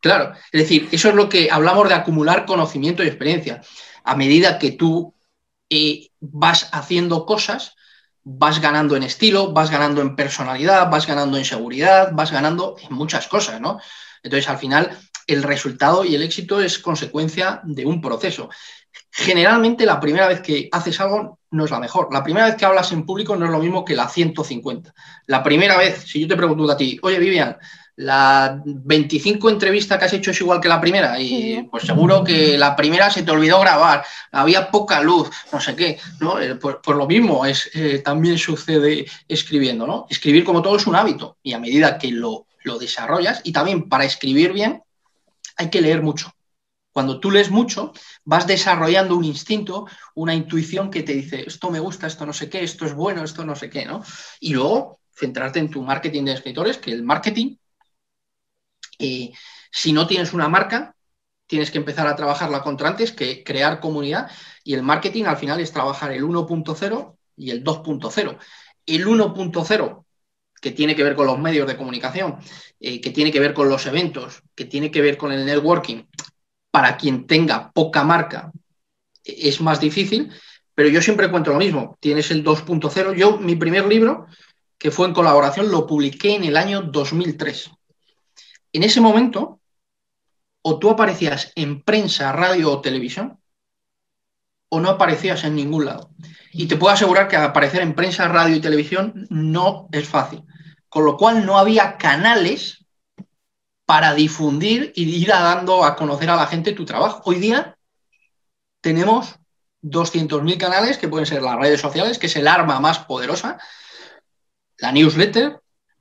[0.05, 3.63] Claro, es decir, eso es lo que hablamos de acumular conocimiento y experiencia.
[4.05, 5.15] A medida que tú
[5.71, 7.75] eh, vas haciendo cosas,
[8.23, 12.95] vas ganando en estilo, vas ganando en personalidad, vas ganando en seguridad, vas ganando en
[12.95, 13.81] muchas cosas, ¿no?
[14.23, 14.95] Entonces, al final,
[15.27, 18.49] el resultado y el éxito es consecuencia de un proceso.
[19.11, 22.09] generalmente la primera vez que haces algo no es la mejor.
[22.13, 24.93] La primera vez que hablas en público no es lo mismo que la 150.
[25.27, 27.57] La primera vez, si yo te pregunto a ti, oye Vivian,
[27.97, 32.59] la 25 entrevistas que has hecho es igual que la primera y pues seguro que
[32.59, 36.41] la primera se te olvidó grabar, había poca luz, no sé qué, ¿no?
[36.41, 40.07] Eh, pues, pues, lo mismo es, eh, también sucede escribiendo, ¿no?
[40.11, 43.89] Escribir como todo es un hábito y a medida que lo, lo desarrollas y también
[43.89, 44.83] para escribir bien
[45.57, 46.33] hay que leer mucho.
[46.93, 47.93] Cuando tú lees mucho,
[48.25, 52.49] vas desarrollando un instinto, una intuición que te dice, esto me gusta, esto no sé
[52.49, 54.05] qué, esto es bueno, esto no sé qué, ¿no?
[54.39, 57.57] Y luego centrarte en tu marketing de escritores, que el marketing,
[59.01, 59.33] eh,
[59.73, 60.95] si no tienes una marca,
[61.47, 64.31] tienes que empezar a trabajarla contra antes, que crear comunidad,
[64.63, 68.39] y el marketing al final es trabajar el 1.0 y el 2.0.
[68.87, 70.04] El 1.0
[70.65, 72.39] que tiene que ver con los medios de comunicación,
[72.81, 76.05] eh, que tiene que ver con los eventos, que tiene que ver con el networking,
[76.71, 78.51] para quien tenga poca marca
[79.23, 80.33] es más difícil,
[80.75, 81.99] pero yo siempre cuento lo mismo.
[82.01, 83.15] Tienes el 2.0.
[83.15, 84.27] Yo, mi primer libro,
[84.79, 87.71] que fue en colaboración, lo publiqué en el año 2003.
[88.73, 89.61] En ese momento,
[90.63, 93.39] o tú aparecías en prensa, radio o televisión,
[94.71, 96.09] o no aparecías en ningún lado.
[96.53, 100.43] Y te puedo asegurar que aparecer en prensa, radio y televisión no es fácil.
[100.95, 102.87] Con lo cual no había canales
[103.85, 107.21] para difundir y ir dando a conocer a la gente tu trabajo.
[107.25, 107.77] Hoy día
[108.81, 109.35] tenemos
[109.83, 113.59] 200.000 canales que pueden ser las redes sociales, que es el arma más poderosa,
[114.79, 115.59] la newsletter,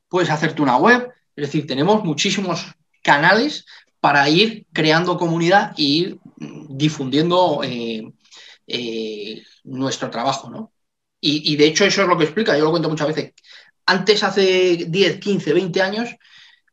[0.08, 3.66] puedes hacerte una web, es decir, tenemos muchísimos canales
[4.00, 6.20] para ir creando comunidad e ir
[6.70, 8.14] difundiendo eh,
[8.68, 10.72] eh, nuestro trabajo, ¿no?
[11.20, 13.34] Y, y, de hecho eso es lo que explica, yo lo cuento muchas veces.
[13.86, 16.10] Antes, hace 10, 15, 20 años,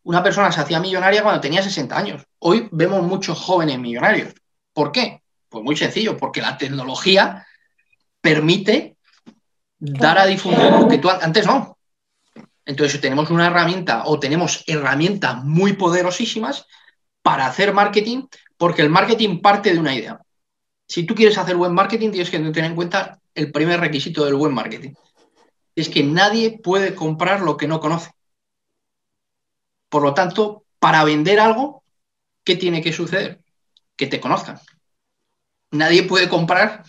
[0.03, 2.23] una persona se hacía millonaria cuando tenía 60 años.
[2.39, 4.35] Hoy vemos muchos jóvenes millonarios.
[4.73, 5.23] ¿Por qué?
[5.49, 7.47] Pues muy sencillo, porque la tecnología
[8.21, 8.97] permite
[9.79, 11.77] dar a difundir lo que tú antes no.
[12.65, 16.67] Entonces tenemos una herramienta o tenemos herramientas muy poderosísimas
[17.23, 20.21] para hacer marketing, porque el marketing parte de una idea.
[20.87, 24.35] Si tú quieres hacer buen marketing, tienes que tener en cuenta el primer requisito del
[24.35, 24.93] buen marketing.
[25.75, 28.13] Es que nadie puede comprar lo que no conoce.
[29.89, 31.83] Por lo tanto, para vender algo,
[32.45, 33.41] ¿qué tiene que suceder?
[33.97, 34.61] Que te conozcan.
[35.73, 36.85] Nadie puede comprar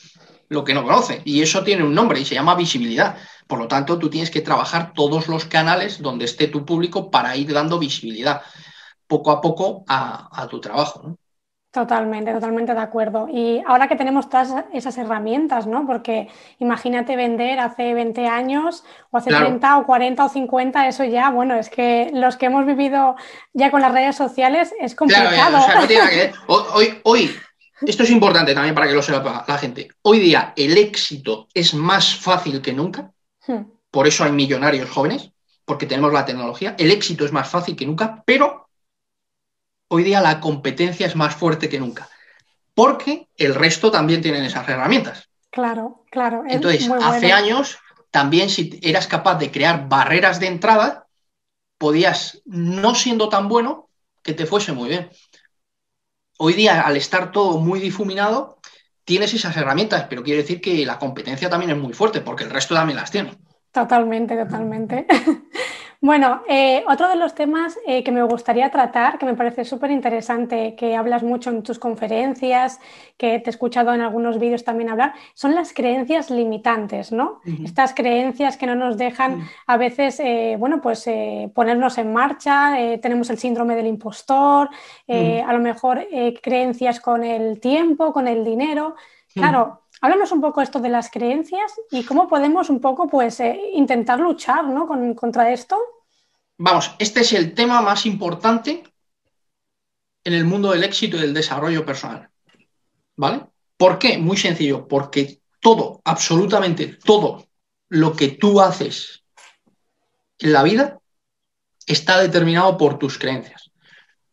[0.49, 3.17] lo que no conoce y eso tiene un nombre y se llama visibilidad.
[3.47, 7.35] Por lo tanto, tú tienes que trabajar todos los canales donde esté tu público para
[7.35, 8.41] ir dando visibilidad
[9.07, 11.17] poco a poco a, tu trabajo.
[11.71, 13.29] Totalmente, totalmente de acuerdo.
[13.31, 15.87] Y ahora que tenemos todas esas herramientas, ¿no?
[15.87, 16.27] Porque
[16.59, 21.55] imagínate vender hace 20 años o hace 30 o 40 o 50, eso ya, bueno,
[21.55, 23.15] es que los que hemos vivido
[23.53, 25.59] ya con las redes sociales es complicado.
[26.47, 27.31] Hoy, hoy,
[27.87, 29.87] esto es importante también para que lo sepa la gente.
[30.01, 33.13] Hoy día el éxito es más fácil que nunca.
[33.47, 33.63] Hmm.
[33.89, 35.31] Por eso hay millonarios jóvenes,
[35.63, 36.75] porque tenemos la tecnología.
[36.77, 38.67] El éxito es más fácil que nunca, pero
[39.91, 42.09] hoy día la competencia es más fuerte que nunca,
[42.73, 45.29] porque el resto también tienen esas herramientas.
[45.49, 46.43] Claro, claro.
[46.47, 47.77] Entonces, hace años,
[48.09, 51.07] también si eras capaz de crear barreras de entrada,
[51.77, 53.89] podías, no siendo tan bueno,
[54.23, 55.09] que te fuese muy bien.
[56.37, 58.59] Hoy día, al estar todo muy difuminado,
[59.03, 62.49] tienes esas herramientas, pero quiere decir que la competencia también es muy fuerte, porque el
[62.49, 63.37] resto también las tiene.
[63.73, 65.05] Totalmente, totalmente.
[66.03, 69.91] Bueno, eh, otro de los temas eh, que me gustaría tratar, que me parece súper
[69.91, 72.79] interesante, que hablas mucho en tus conferencias,
[73.17, 77.39] que te he escuchado en algunos vídeos también hablar, son las creencias limitantes, ¿no?
[77.63, 81.07] Estas creencias que no nos dejan a veces, eh, bueno, pues
[81.53, 84.69] ponernos en marcha, tenemos el síndrome del impostor,
[85.07, 86.07] a lo mejor
[86.41, 88.95] creencias con el tiempo, con el dinero.
[89.35, 93.59] Claro, Háblanos un poco esto de las creencias y cómo podemos un poco pues eh,
[93.73, 94.87] intentar luchar ¿no?
[94.87, 95.77] Con, contra esto.
[96.57, 98.83] Vamos, este es el tema más importante
[100.23, 102.29] en el mundo del éxito y del desarrollo personal.
[103.15, 103.45] ¿Vale?
[103.77, 104.17] ¿Por qué?
[104.17, 107.45] Muy sencillo, porque todo, absolutamente todo
[107.89, 109.23] lo que tú haces
[110.39, 110.99] en la vida
[111.85, 113.71] está determinado por tus creencias.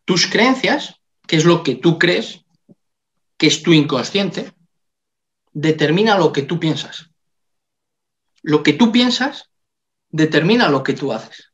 [0.05, 0.95] Tus creencias,
[1.27, 2.43] que es lo que tú crees,
[3.37, 4.51] que es tu inconsciente,
[5.61, 7.09] determina lo que tú piensas.
[8.41, 9.49] Lo que tú piensas
[10.09, 11.51] determina lo que tú haces.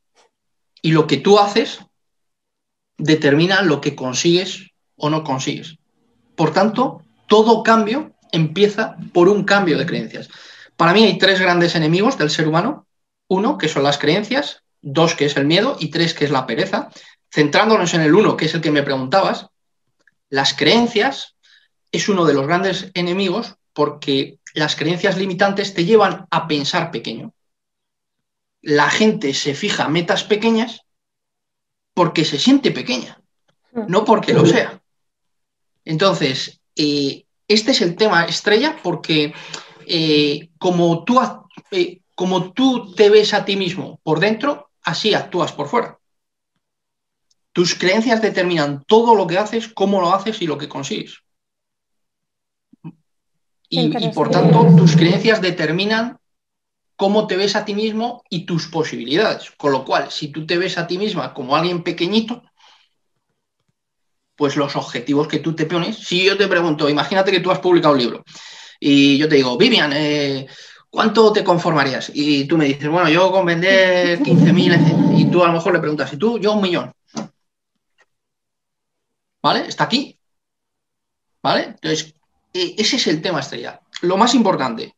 [0.81, 1.79] Y lo que tú haces
[2.97, 5.77] determina lo que consigues o no consigues.
[6.35, 10.29] Por tanto, todo cambio empieza por un cambio de creencias.
[10.77, 12.85] Para mí hay tres grandes enemigos del ser humano.
[13.27, 16.45] Uno, que son las creencias, dos, que es el miedo, y tres, que es la
[16.45, 16.89] pereza.
[17.33, 19.47] Centrándonos en el uno, que es el que me preguntabas,
[20.29, 21.35] las creencias
[21.91, 27.33] es uno de los grandes enemigos porque las creencias limitantes te llevan a pensar pequeño.
[28.61, 30.81] La gente se fija metas pequeñas
[31.93, 33.21] porque se siente pequeña,
[33.73, 33.83] hmm.
[33.88, 34.81] no porque lo sea.
[35.83, 39.33] Entonces, eh, este es el tema estrella porque
[39.85, 41.19] eh, como, tú,
[41.71, 45.99] eh, como tú te ves a ti mismo por dentro, así actúas por fuera.
[47.51, 51.24] Tus creencias determinan todo lo que haces, cómo lo haces y lo que consigues.
[53.69, 56.17] Y, por tanto, tus creencias determinan
[56.95, 59.51] cómo te ves a ti mismo y tus posibilidades.
[59.51, 62.43] Con lo cual, si tú te ves a ti misma como alguien pequeñito,
[64.36, 67.60] pues los objetivos que tú te pones, si yo te pregunto, imagínate que tú has
[67.60, 68.23] publicado un libro
[68.80, 70.47] y yo te digo, Vivian, eh,
[70.89, 72.12] ¿cuánto te conformarías?
[72.13, 75.80] Y tú me dices, bueno, yo con vender 15.000, y tú a lo mejor le
[75.80, 76.38] preguntas, ¿y tú?
[76.39, 76.91] Yo un millón.
[79.41, 79.67] ¿Vale?
[79.67, 80.17] Está aquí.
[81.41, 81.63] ¿Vale?
[81.65, 82.14] Entonces,
[82.55, 83.81] ese es el tema estrella.
[84.01, 84.95] Lo más importante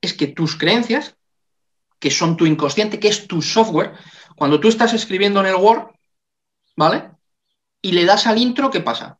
[0.00, 1.16] es que tus creencias,
[1.98, 3.94] que son tu inconsciente, que es tu software,
[4.36, 5.90] cuando tú estás escribiendo en el Word,
[6.76, 7.10] ¿vale?
[7.82, 9.18] Y le das al intro, ¿qué pasa?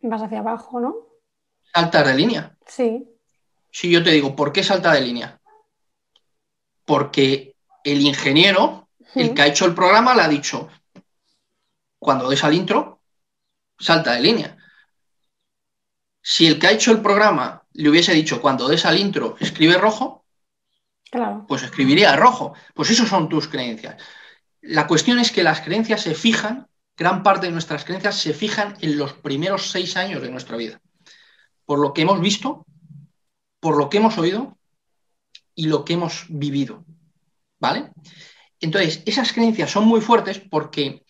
[0.00, 0.96] Vas hacia abajo, ¿no?
[1.72, 2.56] Saltas de línea.
[2.66, 3.06] Sí.
[3.70, 5.40] Si yo te digo, ¿por qué salta de línea?
[6.84, 10.68] Porque el ingeniero, el que ha hecho el programa, le ha dicho,
[11.98, 13.00] cuando des al intro,
[13.78, 14.56] salta de línea.
[16.26, 19.76] Si el que ha hecho el programa le hubiese dicho cuando des al intro escribe
[19.76, 20.24] rojo,
[21.46, 22.54] pues escribiría rojo.
[22.72, 24.02] Pues eso son tus creencias.
[24.62, 28.74] La cuestión es que las creencias se fijan, gran parte de nuestras creencias se fijan
[28.80, 30.80] en los primeros seis años de nuestra vida.
[31.66, 32.64] Por lo que hemos visto,
[33.60, 34.56] por lo que hemos oído
[35.54, 36.86] y lo que hemos vivido.
[37.60, 37.92] ¿Vale?
[38.60, 41.04] Entonces, esas creencias son muy fuertes porque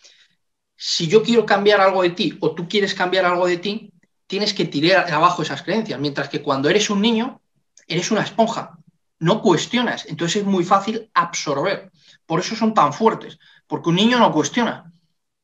[0.75, 3.93] si yo quiero cambiar algo de ti o tú quieres cambiar algo de ti,
[4.27, 7.41] tienes que tirar abajo esas creencias, mientras que cuando eres un niño,
[7.87, 8.77] eres una esponja,
[9.19, 11.91] no cuestionas, entonces es muy fácil absorber.
[12.25, 14.91] Por eso son tan fuertes, porque un niño no cuestiona.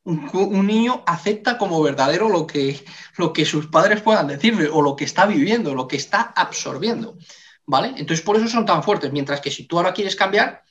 [0.04, 2.84] Un, niño acepta como verdadero lo que,
[3.18, 7.18] lo que sus padres puedan decirle o lo que está viviendo, lo que está absorbiendo.
[7.68, 7.90] ¿Vale?
[7.90, 10.64] Entonces por eso son tan fuertes, mientras que si tú ahora quieres cambiar,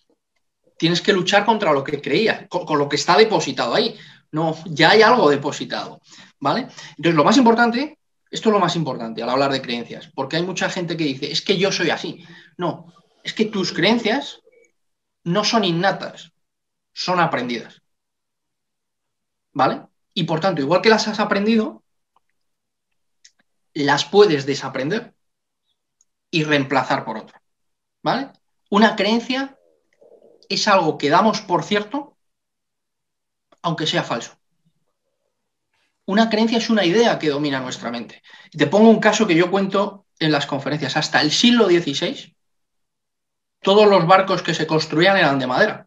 [0.77, 3.97] tienes que luchar contra lo que creías, con lo que está depositado ahí.
[4.33, 6.01] No, ya hay algo depositado.
[6.41, 6.67] ¿Vale?
[6.97, 8.00] Entonces lo más importante
[8.31, 11.33] esto es lo más importante al hablar de creencias, porque hay mucha gente que dice,
[11.33, 12.25] es que yo soy así.
[12.57, 12.93] No,
[13.25, 14.41] es que tus creencias
[15.25, 16.33] no son innatas,
[16.93, 17.83] son aprendidas.
[19.53, 19.87] ¿Vale?
[20.15, 21.83] Y por tanto, igual que las has aprendido,
[23.75, 25.15] las puedes desaprender
[26.31, 27.43] y reemplazar por otra.
[28.03, 28.31] ¿Vale?
[28.71, 29.59] Una creencia
[30.49, 32.17] es algo que damos por cierto,
[33.63, 34.40] aunque sea falso.
[36.11, 38.21] Una creencia es una idea que domina nuestra mente.
[38.51, 40.97] Te pongo un caso que yo cuento en las conferencias.
[40.97, 42.35] Hasta el siglo XVI,
[43.61, 45.87] todos los barcos que se construían eran de madera.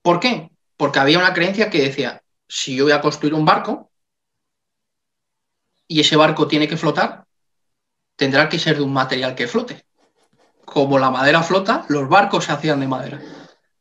[0.00, 0.50] ¿Por qué?
[0.78, 3.90] Porque había una creencia que decía, si yo voy a construir un barco
[5.86, 7.26] y ese barco tiene que flotar,
[8.16, 9.84] tendrá que ser de un material que flote.
[10.64, 13.20] Como la madera flota, los barcos se hacían de madera.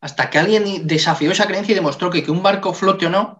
[0.01, 3.39] Hasta que alguien desafió esa creencia y demostró que que un barco flote o no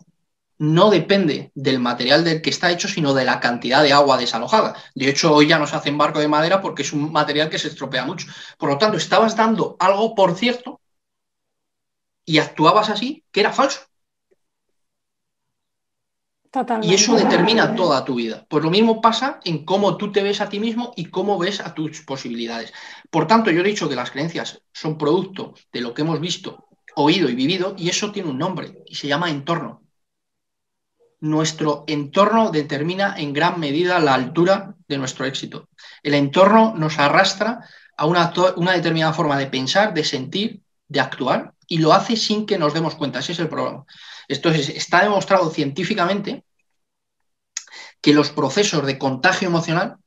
[0.60, 4.76] no depende del material del que está hecho, sino de la cantidad de agua desalojada.
[4.94, 7.58] De hecho, hoy ya no se hacen barco de madera porque es un material que
[7.58, 8.28] se estropea mucho.
[8.58, 10.82] Por lo tanto, estabas dando algo por cierto
[12.26, 13.80] y actuabas así, que era falso.
[16.82, 18.46] Y eso determina toda tu vida.
[18.50, 21.62] Pues lo mismo pasa en cómo tú te ves a ti mismo y cómo ves
[21.62, 22.74] a tus posibilidades.
[23.10, 26.68] Por tanto, yo he dicho que las creencias son producto de lo que hemos visto,
[26.96, 29.89] oído y vivido, y eso tiene un nombre y se llama entorno
[31.22, 35.70] nuestro entorno determina en gran medida la altura de nuestro éxito.
[36.02, 37.66] El entorno nos arrastra
[37.98, 38.32] a una,
[38.74, 42.96] determinada forma de pensar, de sentir, de actuar, y lo hace sin que nos demos
[42.96, 43.20] cuenta.
[43.20, 43.86] Ese es el problema.
[44.28, 46.44] Entonces, está demostrado científicamente
[48.02, 49.98] que los procesos de contagio emocional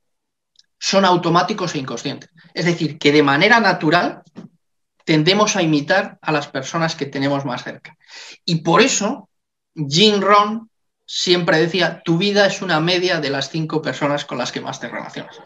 [0.79, 2.31] son automáticos e inconscientes.
[2.55, 4.22] Es decir, que de manera natural
[5.05, 7.96] tendemos a imitar a las personas que tenemos más cerca.
[8.44, 9.29] Y por eso,
[9.75, 10.70] Jim Rohn
[11.06, 14.80] siempre decía, tu vida es una media de las cinco personas con las que más
[14.80, 15.36] te relacionas.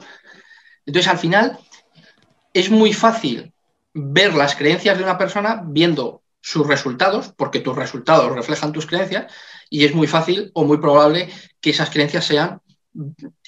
[0.85, 1.59] Entonces, al final,
[2.53, 3.53] es muy fácil
[3.93, 9.33] ver las creencias de una persona viendo sus resultados, porque tus resultados reflejan tus creencias,
[9.69, 11.29] y es muy fácil o muy probable
[11.61, 12.61] que esas creencias sean,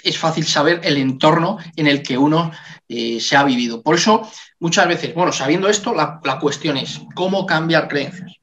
[0.02, 2.50] es fácil saber el entorno en el que uno
[2.88, 3.82] eh, se ha vivido.
[3.82, 8.37] Por eso, muchas veces, bueno, sabiendo esto, la cuestión es cómo cambiar creencias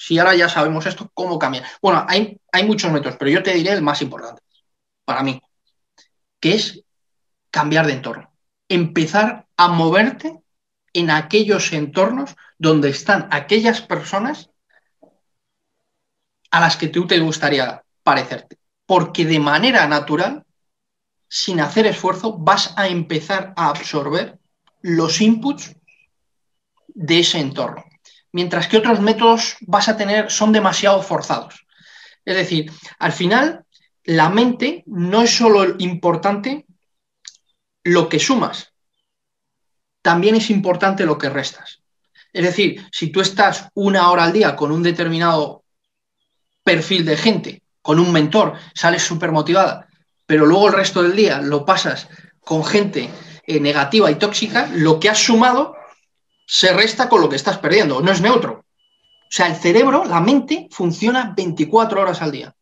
[0.00, 1.66] si ahora ya sabemos esto, ¿cómo cambiar?
[1.82, 4.40] Bueno, hay, hay muchos métodos, pero yo te diré el más importante.
[5.04, 5.42] para mí,
[6.40, 6.82] que es
[7.50, 8.32] cambiar de entorno,
[8.66, 10.40] empezar a moverte
[10.94, 14.48] en aquellos entornos donde están aquellas personas
[16.50, 18.58] a las que tú te gustaría parecerte.
[18.86, 20.46] Porque de manera natural,
[21.28, 24.38] sin hacer esfuerzo, vas a empezar a absorber
[24.80, 25.76] los inputs
[26.88, 27.84] de ese entorno.
[28.32, 31.66] Mientras que otros métodos vas a tener, son demasiado forzados.
[32.24, 33.64] Es decir, al final,
[34.04, 36.66] la mente no es solo importante
[37.82, 38.72] lo que sumas,
[40.02, 41.80] también es importante lo que restas.
[42.32, 45.64] Es decir, si tú estás una hora al día con un determinado
[46.62, 49.88] perfil de gente, con un mentor, sales súper motivada,
[50.26, 52.08] pero luego el resto del día lo pasas
[52.40, 53.10] con gente
[53.46, 55.74] eh, negativa y tóxica, lo que has sumado
[56.52, 58.64] se resta con lo que estás perdiendo, no es neutro.
[58.64, 62.56] O sea, el cerebro, la mente, funciona 24 horas al día.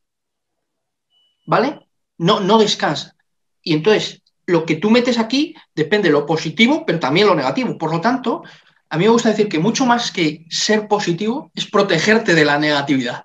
[1.47, 1.89] ¿Vale?
[2.19, 3.17] No, no descansa.
[3.63, 7.79] Y entonces, lo que tú metes aquí depende de lo positivo, pero también lo negativo.
[7.79, 8.43] Por lo tanto,
[8.91, 12.59] a mí me gusta decir que mucho más que ser positivo es protegerte de la
[12.59, 13.25] negatividad.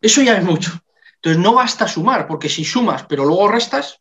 [0.00, 0.80] Eso ya es mucho.
[1.16, 4.00] Entonces no basta sumar, porque si sumas pero luego restas,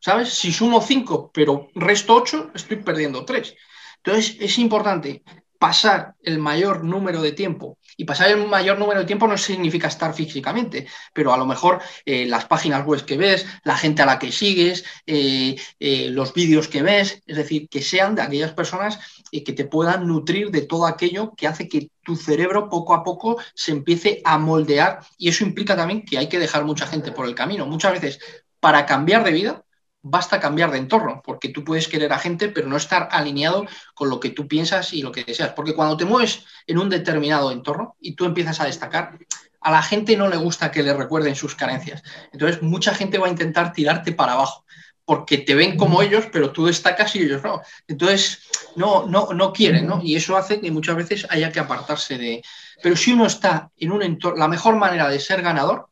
[0.00, 0.34] ¿sabes?
[0.34, 3.54] Si sumo 5 pero resto 8, estoy perdiendo 3.
[4.02, 5.22] Entonces es importante
[5.58, 7.78] pasar el mayor número de tiempo.
[7.96, 11.82] Y pasar el mayor número de tiempo no significa estar físicamente, pero a lo mejor
[12.06, 16.32] eh, las páginas web que ves, la gente a la que sigues, eh, eh, los
[16.32, 19.00] vídeos que ves, es decir, que sean de aquellas personas
[19.32, 23.36] que te puedan nutrir de todo aquello que hace que tu cerebro poco a poco
[23.54, 27.26] se empiece a moldear y eso implica también que hay que dejar mucha gente por
[27.26, 27.66] el camino.
[27.66, 28.20] Muchas veces,
[28.60, 29.64] para cambiar de vida,
[30.02, 34.10] basta cambiar de entorno, porque tú puedes querer a gente, pero no estar alineado con
[34.10, 35.50] lo que tú piensas y lo que deseas.
[35.50, 39.18] Porque cuando te mueves en un determinado entorno y tú empiezas a destacar,
[39.60, 42.02] a la gente no le gusta que le recuerden sus carencias.
[42.32, 44.64] Entonces, mucha gente va a intentar tirarte para abajo,
[45.04, 47.60] porque te ven como ellos, pero tú destacas y ellos no.
[47.86, 48.42] Entonces,
[48.76, 50.00] no, no, no quieren, ¿no?
[50.02, 52.42] Y eso hace que muchas veces haya que apartarse de...
[52.82, 55.88] Pero si uno está en un entorno, la mejor manera de ser ganador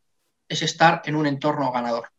[0.49, 2.11] es estar en un entorno ganador.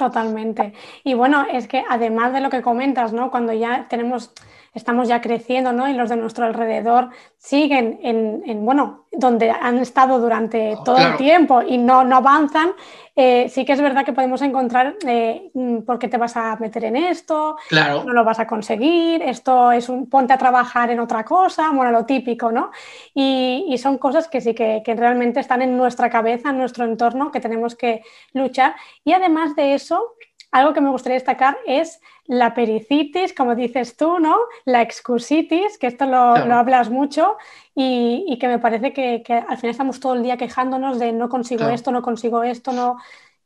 [0.00, 0.72] Totalmente.
[1.04, 3.30] Y bueno, es que además de lo que comentas, ¿no?
[3.30, 4.32] Cuando ya tenemos,
[4.74, 5.88] estamos ya creciendo, ¿no?
[5.88, 11.62] Y los de nuestro alrededor siguen en, bueno, donde han estado durante todo el tiempo
[11.62, 12.70] y no, no avanzan,
[13.16, 16.56] eh, sí que es verdad que podemos encontrar eh, mm, por qué te vas a
[16.56, 18.04] meter en esto, claro.
[18.04, 21.90] no lo vas a conseguir, esto es un ponte a trabajar en otra cosa, bueno,
[21.90, 22.70] lo típico, ¿no?
[23.14, 27.30] Y, son cosas que sí que, que, realmente están en nuestra cabeza, en nuestro entorno,
[27.30, 28.02] que tenemos que
[28.34, 28.74] luchar.
[29.04, 30.16] Y además de eso,
[30.52, 34.36] algo que me gustaría destacar es la pericitis, como dices tú, ¿no?
[34.64, 37.36] La excusitis, que esto lo, hablas mucho
[37.74, 41.68] y, que me parece que, al final estamos todo el día quejándonos de no consigo
[41.68, 42.98] esto, no consigo esto, no.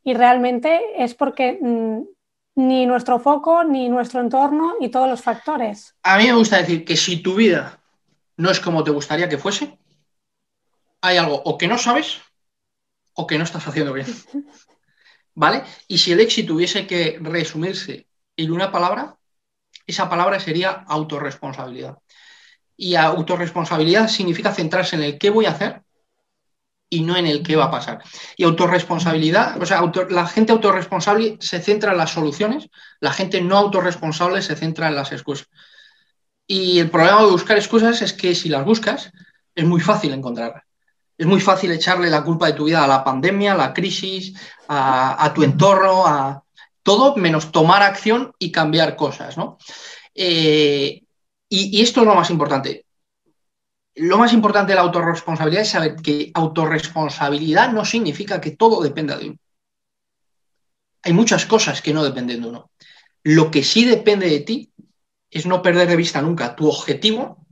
[0.03, 2.03] Y realmente es porque mm,
[2.57, 5.95] ni nuestro foco, ni nuestro entorno y todos los factores.
[6.03, 7.81] A mí me gusta decir que si tu vida
[8.37, 9.79] no es como te gustaría que fuese,
[11.01, 12.21] hay algo o que no sabes
[13.15, 14.07] o que no estás haciendo bien.
[15.35, 15.65] ¿Vale?
[15.89, 19.17] Y si el éxito tuviese que resumirse en una palabra,
[19.87, 21.99] esa palabra sería autorresponsabilidad.
[22.77, 25.83] Y autorresponsabilidad significa centrarse en el qué voy a hacer
[26.89, 28.03] y no en el qué va a pasar.
[28.37, 32.69] Y autorresponsabilidad, o sea, la gente autorresponsable se centra en las soluciones,
[33.01, 35.49] la gente no autorresponsable se centra en las excusas.
[36.47, 39.11] Y el problema de buscar excusas es que si las buscas,
[39.55, 40.63] es muy fácil encontrarlas.
[41.17, 44.35] Es muy fácil echarle la culpa de tu vida a la pandemia, a la crisis,
[44.69, 46.43] a, tu entorno, a
[46.83, 49.59] todo menos tomar acción y cambiar cosas, ¿no?
[50.15, 51.03] Eh,
[51.49, 52.87] y, esto es lo más importante.
[53.97, 59.17] Lo más importante de la autorresponsabilidad es saber que autorresponsabilidad no significa que todo dependa
[59.17, 59.39] de uno.
[61.03, 62.71] Hay muchas cosas que no dependen de uno.
[63.23, 64.73] Lo que sí depende de ti
[65.31, 67.47] es no perder de vista nunca tu objetivo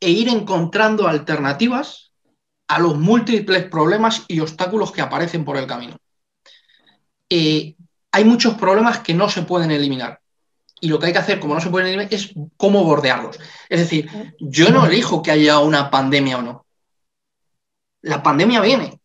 [0.00, 2.12] e ir encontrando alternativas
[2.68, 5.96] a los múltiples problemas y obstáculos que aparecen por el camino.
[7.30, 7.76] Eh,
[8.12, 10.20] hay muchos problemas que no se pueden eliminar.
[10.80, 13.38] Y lo que hay que hacer, como no se pueden eliminar, es cómo bordearlos.
[13.68, 16.66] Es decir, yo no elijo que haya una pandemia o no.
[18.02, 18.98] La pandemia viene.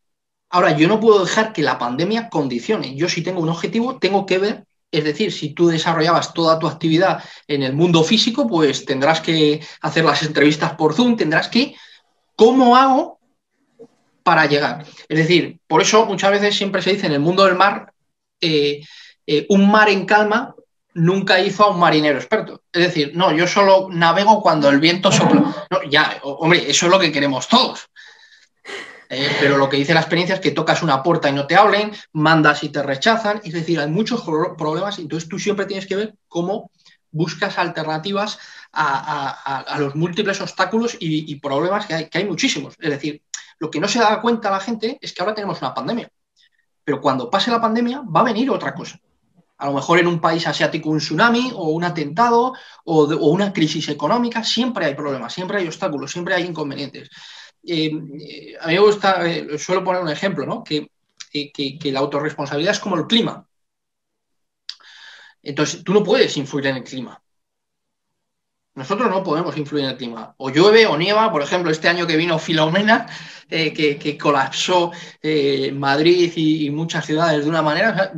[0.50, 2.96] Ahora, yo no puedo dejar que la pandemia condicione.
[2.96, 6.68] Yo si tengo un objetivo, tengo que ver, es decir, si tú desarrollabas toda tu
[6.68, 11.76] actividad en el mundo físico, pues tendrás que hacer las entrevistas por Zoom, tendrás que,
[12.36, 13.16] ¿cómo hago
[14.26, 14.84] para llegar.
[15.08, 17.94] Es decir, por eso muchas veces siempre se dice en el mundo del mar,
[18.42, 18.82] eh,
[19.28, 20.56] eh, un mar en calma
[20.94, 22.64] nunca hizo a un marinero experto.
[22.72, 25.68] Es decir, no, yo solo navego cuando el viento sopla.
[25.90, 27.88] Ya, hombre, eso es lo que queremos todos.
[29.10, 31.56] Eh, pero lo que dice la experiencia es que tocas una puerta y no te
[31.56, 34.24] hablen, mandas y te rechazan, es decir, hay muchos
[34.58, 36.72] problemas, entonces tú siempre tienes que ver cómo
[37.12, 38.40] buscas alternativas
[38.74, 42.74] a, los múltiples obstáculos y, problemas que hay, que hay muchísimos.
[42.80, 43.22] Es decir,
[43.60, 46.10] lo que no se da cuenta la gente es que ahora tenemos una pandemia,
[46.86, 49.00] pero cuando pase la pandemia va a venir otra cosa.
[49.58, 52.54] A lo mejor en un país asiático un tsunami o un atentado
[52.86, 57.10] o, una crisis económica, siempre hay problemas, siempre hay obstáculos, siempre hay inconvenientes.
[57.66, 60.64] Eh, eh, a mí me gusta, eh, suelo poner un ejemplo, ¿no?
[60.64, 60.90] que,
[61.32, 63.48] que la autorresponsabilidad es como el clima.
[65.42, 67.22] Entonces, tú no puedes influir en el clima.
[68.76, 70.36] Nosotros no podemos influir en el clima.
[70.38, 73.08] O llueve o nieva, por ejemplo, este año que vino Filomena,
[73.50, 78.12] eh, que, colapsó eh, Madrid y, muchas ciudades de una manera.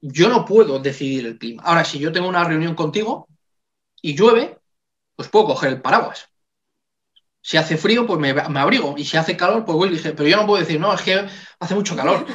[0.00, 1.62] yo no puedo decidir el clima.
[1.64, 3.28] Ahora, si yo tengo una reunión contigo
[4.00, 4.58] y llueve,
[5.16, 6.28] pues puedo coger el paraguas.
[7.46, 8.96] Si hace frío, pues me, abrigo.
[8.98, 11.28] Y si hace calor, pues voy dije, pero yo no puedo decir, no, es que
[11.60, 12.26] hace mucho calor.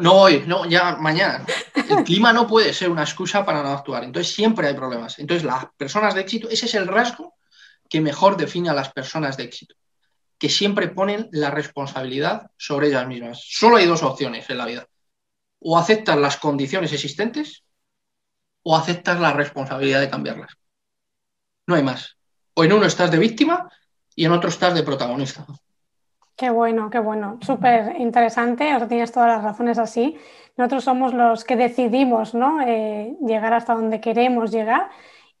[0.00, 1.44] no hoy, no, ya mañana.
[1.74, 4.02] El clima no puede ser una excusa para no actuar.
[4.02, 5.18] Entonces siempre hay problemas.
[5.18, 7.34] Entonces las personas de éxito, ese es el rasgo
[7.86, 9.74] que mejor define a las personas de éxito,
[10.38, 13.44] que siempre ponen la responsabilidad sobre ellas mismas.
[13.46, 14.86] Solo hay dos opciones en la vida.
[15.58, 17.62] O aceptas las condiciones existentes
[18.62, 20.56] o aceptas la responsabilidad de cambiarlas.
[21.66, 22.16] No hay más.
[22.54, 23.68] O en uno estás de víctima
[24.14, 25.44] y en otro estás de protagonista.
[26.36, 30.16] Qué bueno, qué bueno, súper interesante, ahora tienes todas las razones así.
[30.56, 32.62] Nosotros somos los que decidimos ¿no?
[32.62, 34.88] Eh, llegar hasta donde queremos llegar.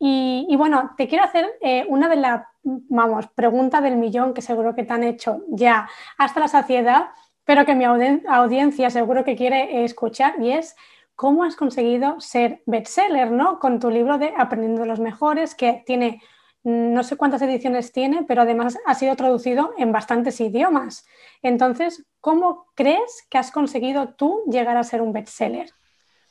[0.02, 4.74] Y, bueno, te quiero hacer eh, una de las, vamos, pregunta del millón que seguro
[4.74, 7.10] que te han hecho ya hasta la saciedad,
[7.44, 10.74] pero que mi audiencia seguro que quiere escuchar y es,
[11.16, 13.58] ¿cómo has conseguido ser bestseller, ¿no?
[13.58, 16.22] Con tu libro de Aprendiendo de los Mejores, que tiene
[16.62, 21.06] no sé cuántas ediciones tiene, pero además ha sido traducido en bastantes idiomas.
[21.42, 25.70] Entonces, ¿cómo crees que has conseguido tú llegar a ser un bestseller?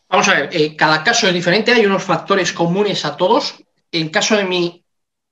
[0.08, 3.64] Vamos a ver, eh, cada caso es diferente, hay unos factores comunes a todos.
[3.92, 4.86] En caso de mi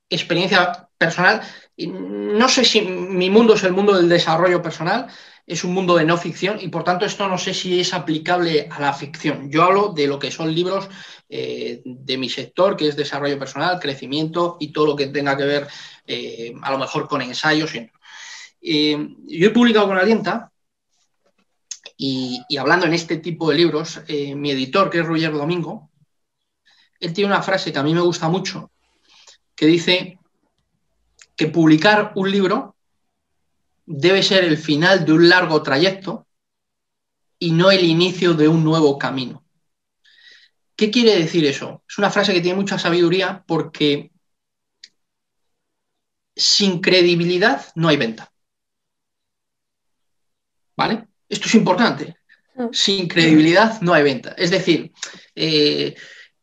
[0.08, 1.42] experiencia personal,
[1.76, 5.06] no sé si mi mundo es el mundo del desarrollo personal,
[5.46, 8.68] es un mundo de no ficción y por tanto esto no sé si es aplicable
[8.70, 9.50] a la ficción.
[9.50, 10.88] Yo hablo de lo que son libros
[11.28, 15.44] eh, de mi sector, que es desarrollo personal, crecimiento y todo lo que tenga que
[15.44, 15.68] ver
[16.06, 17.72] eh, a lo mejor con ensayos.
[18.60, 20.50] Eh, yo he publicado con Alienta
[21.96, 25.90] y, y, hablando en este tipo de libros, mi editor, que es Roger Domingo,
[27.00, 28.70] él tiene una frase que a mí me gusta mucho,
[29.54, 30.18] que dice
[31.36, 32.76] que publicar un libro
[33.84, 36.26] debe ser el final de un largo trayecto
[37.38, 39.44] y no el inicio de un nuevo camino.
[40.78, 41.82] ¿Qué quiere decir eso?
[41.88, 44.12] Es una frase que tiene mucha sabiduría porque
[46.36, 48.30] sin credibilidad no hay venta.
[50.76, 51.08] ¿Vale?
[51.28, 52.14] Esto es importante.
[52.54, 52.68] Mm.
[52.70, 54.36] Sin credibilidad no hay venta.
[54.38, 54.92] Es decir,
[55.34, 55.96] eh,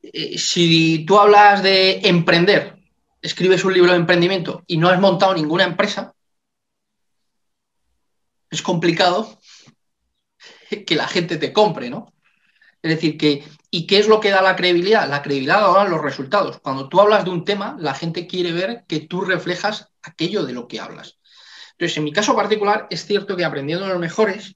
[0.03, 2.77] eh, si tú hablas de emprender,
[3.21, 6.13] escribes un libro de emprendimiento y no has montado ninguna empresa,
[8.49, 9.39] es complicado
[10.85, 12.13] que la gente te compre, ¿no?
[12.81, 13.43] Es decir, que,
[13.75, 15.09] ¿y qué es lo que da la credibilidad?
[15.09, 16.61] La credibilidad da los resultados.
[16.61, 20.53] Cuando tú hablas de un tema, la gente quiere ver que tú reflejas aquello de
[20.53, 21.19] lo que hablas.
[21.71, 24.55] Entonces, en mi caso particular, es cierto que Aprendiendo los Mejores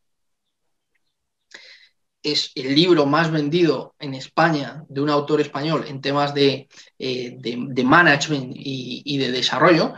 [2.24, 7.84] es el libro más vendido en España de un autor español en temas de, eh,
[7.84, 9.96] management y de desarrollo.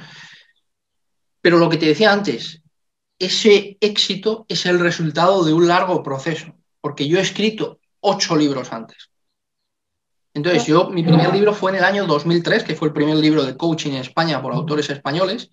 [1.42, 2.64] Pero lo que te decía antes,
[3.20, 8.74] ese éxito es el resultado de un largo proceso, porque yo he escrito ocho libros
[8.74, 9.11] antes.
[10.34, 13.44] Entonces, yo, mi primer libro fue en el año 2003, que fue el primer libro
[13.44, 15.52] de coaching en España por autores españoles.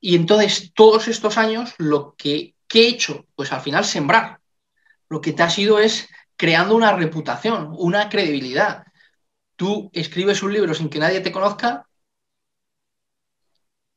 [0.00, 4.40] Y entonces, todos estos años, lo que, he hecho, pues al final sembrar.
[5.08, 8.84] Lo que te ha sido es creando una reputación, una credibilidad.
[9.54, 11.86] Tú escribes un libro sin que nadie te conozca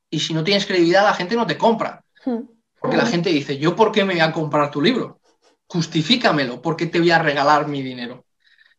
[0.10, 2.04] y si no tienes credibilidad, la gente no te compra.
[2.80, 5.20] Porque la gente dice, ¿yo por qué me voy a comprar tu libro?
[5.68, 8.26] Justifícamelo, ¿por qué te voy a regalar mi dinero?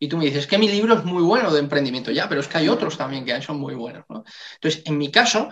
[0.03, 2.49] Y tú me dices, que mi libro es muy bueno de emprendimiento, ya, pero es
[2.49, 4.05] que hay otros también que son muy buenos.
[4.55, 5.51] Entonces, en mi caso,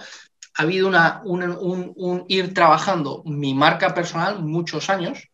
[0.54, 5.28] ha habido una, un, ir trabajando mi marca personal muchos años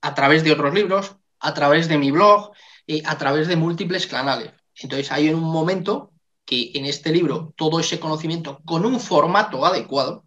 [0.00, 2.52] a través de otros libros, a través de mi blog,
[2.86, 4.52] y a través de múltiples canales.
[4.76, 6.12] Entonces, hay un momento
[6.44, 10.24] que en este libro todo ese conocimiento con un formato adecuado,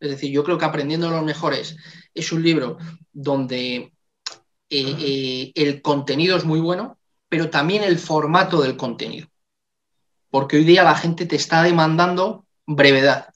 [0.00, 1.76] es decir, yo creo que Aprendiendo los Mejores
[2.14, 2.78] es un libro
[3.12, 3.92] donde
[4.74, 6.98] eh, eh, el contenido es muy bueno,
[7.28, 9.28] pero también el formato del contenido.
[10.30, 13.28] Porque hoy día la gente te está demandando brevedad.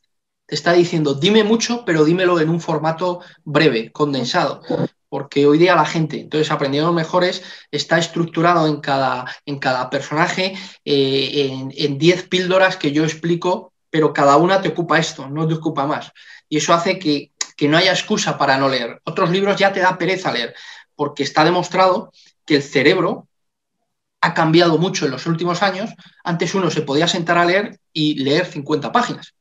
[0.47, 4.63] Te está diciendo, dime mucho, pero dímelo en un formato breve, condensado.
[5.11, 10.55] Porque hoy día la gente, entonces aprendiendo mejores, está estructurado en cada, en cada personaje
[10.87, 15.55] eh, en 10 píldoras que yo explico, pero cada una te ocupa esto, no te
[15.55, 16.13] ocupa más.
[16.49, 19.01] Y eso hace que, que no haya excusa para no leer.
[19.05, 20.55] Otros libros ya te da pereza leer,
[20.97, 22.13] porque está demostrado
[22.45, 23.29] que el cerebro
[24.21, 25.91] ha cambiado mucho en los últimos años.
[26.25, 29.35] Antes uno se podía sentar a leer y leer 50 páginas.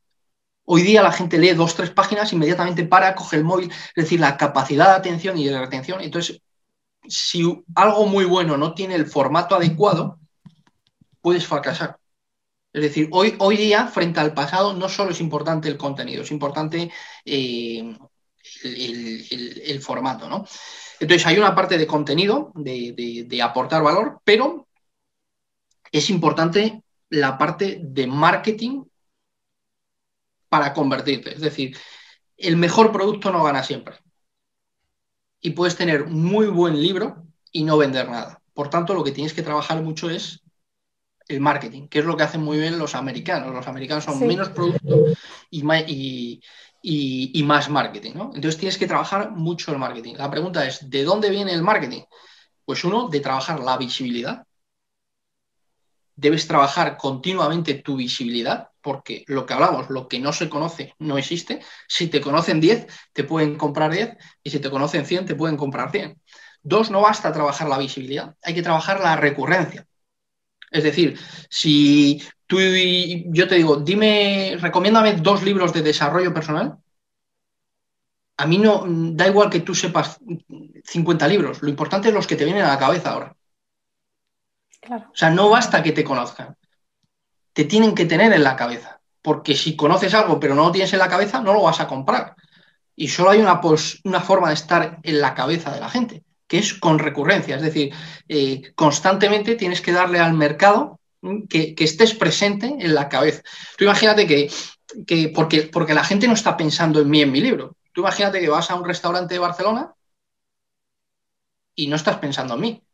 [0.66, 4.20] Hoy día la gente lee dos, tres páginas, inmediatamente para, coge el móvil, es decir,
[4.20, 6.02] la capacidad de atención y de retención.
[6.02, 6.42] Entonces,
[7.08, 10.20] si algo muy bueno no tiene el formato adecuado,
[11.22, 11.98] puedes fracasar.
[12.74, 16.32] Es decir, hoy, hoy día, frente al pasado, no solo es importante el contenido, es
[16.32, 16.92] importante
[17.24, 17.98] eh,
[18.64, 20.46] el, formato, ¿no?
[21.00, 24.68] Entonces, hay una parte de contenido, de aportar valor, pero
[25.92, 28.84] es importante la parte de marketing
[30.50, 31.34] para convertirte.
[31.34, 31.78] Es decir,
[32.38, 33.96] el mejor producto no gana siempre.
[35.42, 38.42] Y puedes tener muy buen libro y no vender nada.
[38.54, 40.42] Por tanto, lo que tienes que trabajar mucho es
[41.28, 43.54] el marketing, que es lo que hacen muy bien los americanos.
[43.54, 45.06] Los americanos son menos producto
[45.50, 46.42] y
[47.44, 48.12] más, marketing.
[48.12, 50.16] Entonces tienes que trabajar mucho el marketing.
[50.16, 52.02] La pregunta es, ¿de dónde viene el marketing?
[52.66, 54.46] Pues uno, de trabajar la visibilidad.
[56.16, 61.18] Debes trabajar continuamente tu visibilidad porque lo que hablamos, lo que no se conoce no
[61.18, 61.60] existe.
[61.88, 65.58] Si te conocen 10, te pueden comprar 10 y si te conocen 100, te pueden
[65.58, 66.22] comprar 100.
[66.62, 69.86] Dos, no basta trabajar la visibilidad, hay que trabajar la recurrencia.
[70.76, 71.18] Es decir,
[71.50, 76.78] si tú y yo te digo, dime, recomiéndame dos libros de desarrollo personal,
[78.38, 80.20] a mí no da igual que tú sepas
[80.84, 83.36] 50 libros, lo importante es los que te vienen a la cabeza ahora.
[84.90, 86.56] O sea, no basta que te conozcan
[87.56, 89.00] te tienen que tener en la cabeza.
[89.22, 91.88] Porque si conoces algo pero no lo tienes en la cabeza, no lo vas a
[91.88, 92.36] comprar.
[92.98, 93.62] Y solo hay una,
[94.04, 97.56] una forma de estar en la cabeza de la gente, que es con recurrencia.
[97.56, 97.94] Es decir,
[98.28, 101.00] eh, constantemente tienes que darle al mercado
[101.50, 103.42] que, estés presente en la cabeza.
[103.78, 104.52] Tú imagínate que,
[105.08, 107.76] que porque, porque la gente no está pensando en mí en mi libro.
[107.92, 109.94] Tú imagínate que vas a un restaurante de Barcelona
[111.76, 112.86] y no estás pensando en mí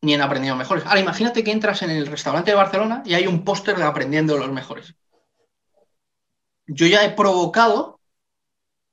[0.00, 0.86] ni en Aprendiendo Mejores.
[0.86, 4.38] Ahora, imagínate que entras en el restaurante de Barcelona y hay un póster de Aprendiendo
[4.38, 4.94] los Mejores.
[6.66, 8.00] Yo ya he provocado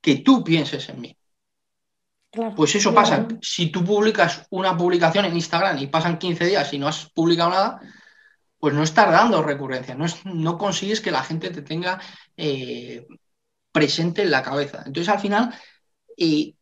[0.01, 1.17] que tú pienses en mí.
[2.55, 3.27] Pues eso pasa.
[3.41, 7.49] Si tú publicas una publicación en Instagram y pasan 15 días y no has publicado
[7.49, 7.81] nada,
[8.57, 11.99] pues no estás dando recurrencia, no, consigues que la gente te tenga
[12.35, 13.05] eh,
[13.71, 14.83] presente en la cabeza.
[14.85, 15.53] Entonces, al final,
[16.17, 16.55] eh,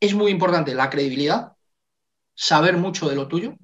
[0.00, 1.52] es muy importante la credibilidad,
[2.34, 3.56] saber mucho de lo tuyo.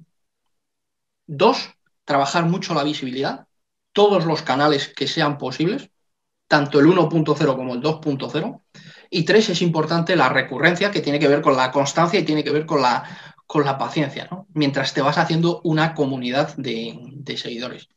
[1.25, 1.69] Dos,
[2.03, 3.47] trabajar mucho la visibilidad,
[3.93, 5.89] todos los canales que sean posibles,
[6.47, 8.61] tanto el 1.0 como el 2.0.
[9.15, 12.43] Y tres, es importante la recurrencia, que tiene que ver con la constancia y tiene
[12.43, 13.05] que ver con la,
[13.47, 14.45] con la paciencia, ¿no?
[14.53, 17.87] mientras te vas haciendo una comunidad de, seguidores.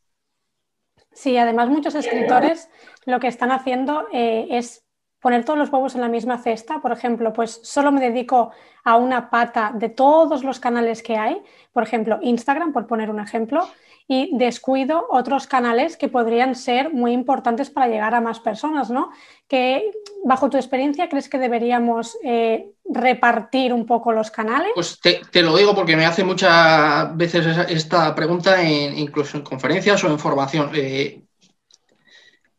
[1.13, 2.69] Sí, además muchos escritores
[3.05, 4.85] lo que están haciendo eh, es
[5.19, 8.53] poner todos los huevos en la misma cesta, por ejemplo, pues solo me dedico
[8.85, 11.43] a una pata de todos los canales que hay,
[11.73, 13.69] por ejemplo, Instagram, por poner un ejemplo,
[14.09, 19.11] y descuido otros canales que podrían ser muy importantes para llegar a más personas, ¿no?
[19.47, 19.91] Que,
[20.25, 24.71] bajo tu experiencia, ¿crees que deberíamos eh, repartir un poco los canales?
[24.75, 30.09] Pues te, lo digo porque me hace muchas veces esta pregunta, incluso en conferencias o
[30.09, 30.71] en formación.
[30.75, 31.23] Eh,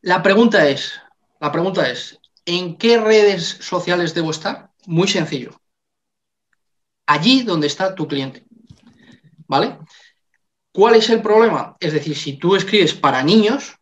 [0.02, 0.94] la pregunta es,
[1.40, 2.20] la pregunta es,
[2.50, 4.72] ¿En qué redes sociales debo estar?
[4.88, 5.62] Muy sencillo.
[7.06, 8.44] Allí donde está tu cliente.
[9.48, 9.78] ¿Vale?
[10.80, 11.76] ¿Cuál es el problema?
[11.82, 13.76] Es decir, si tú escribes para niños,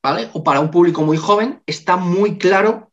[0.00, 0.30] ¿vale?
[0.34, 2.92] O para un público muy joven, está muy claro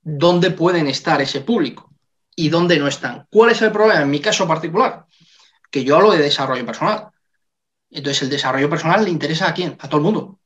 [0.00, 1.92] dónde pueden estar ese público
[2.34, 3.26] y dónde no están.
[3.30, 4.00] ¿Cuál es el problema?
[4.00, 5.04] En mi caso particular,
[5.70, 7.10] que yo hablo de desarrollo personal.
[7.90, 9.76] Entonces, el desarrollo personal le interesa a quién?
[9.78, 10.38] A todo el mundo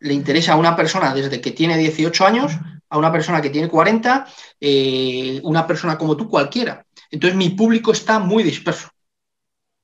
[0.00, 2.52] le interesa a una persona desde que tiene 18 años,
[2.88, 4.26] a una persona que tiene 40,
[4.58, 6.86] eh, una persona como tú, cualquiera.
[7.10, 8.88] Entonces mi público está muy disperso.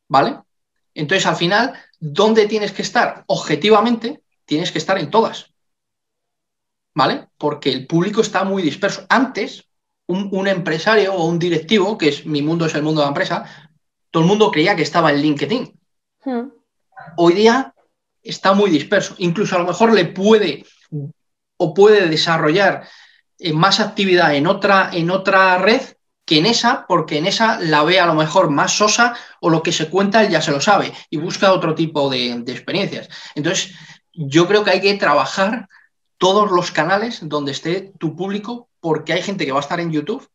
[0.08, 0.38] ¿Vale?
[0.98, 3.22] Entonces al final, ¿dónde tienes que estar?
[3.28, 5.54] Objetivamente, tienes que estar en todas.
[6.92, 7.28] ¿Vale?
[7.38, 9.06] Porque el público está muy disperso.
[9.08, 9.68] Antes,
[10.08, 13.44] un, empresario o un directivo, que es mi mundo es el mundo de la empresa,
[14.10, 15.80] todo el mundo creía que estaba en LinkedIn.
[16.24, 16.48] Hmm.
[17.16, 17.72] Hoy día
[18.20, 19.14] está muy disperso.
[19.18, 20.66] Incluso a lo mejor le puede
[21.58, 22.88] o puede desarrollar
[23.38, 25.82] eh, más actividad en otra, en otra red
[26.28, 29.62] que en esa, porque en esa la ve a lo mejor más sosa o lo
[29.62, 33.08] que se cuenta él ya se lo sabe y busca otro tipo de, experiencias.
[33.34, 33.74] Entonces,
[34.12, 35.70] yo creo que hay que trabajar
[36.18, 39.90] todos los canales donde esté tu público, porque hay gente que va a estar en
[39.90, 40.28] YouTube,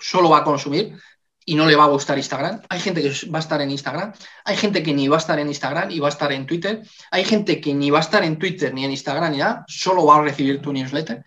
[0.00, 0.98] solo va a consumir
[1.44, 2.62] y no le va a gustar Instagram.
[2.68, 5.38] Hay gente que va a estar en Instagram, hay gente que ni va a estar
[5.38, 6.82] en Instagram y va a estar en Twitter,
[7.12, 10.06] hay gente que ni va a estar en Twitter ni en Instagram ni nada, solo
[10.06, 11.24] va a recibir tu newsletter.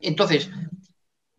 [0.00, 0.50] Entonces,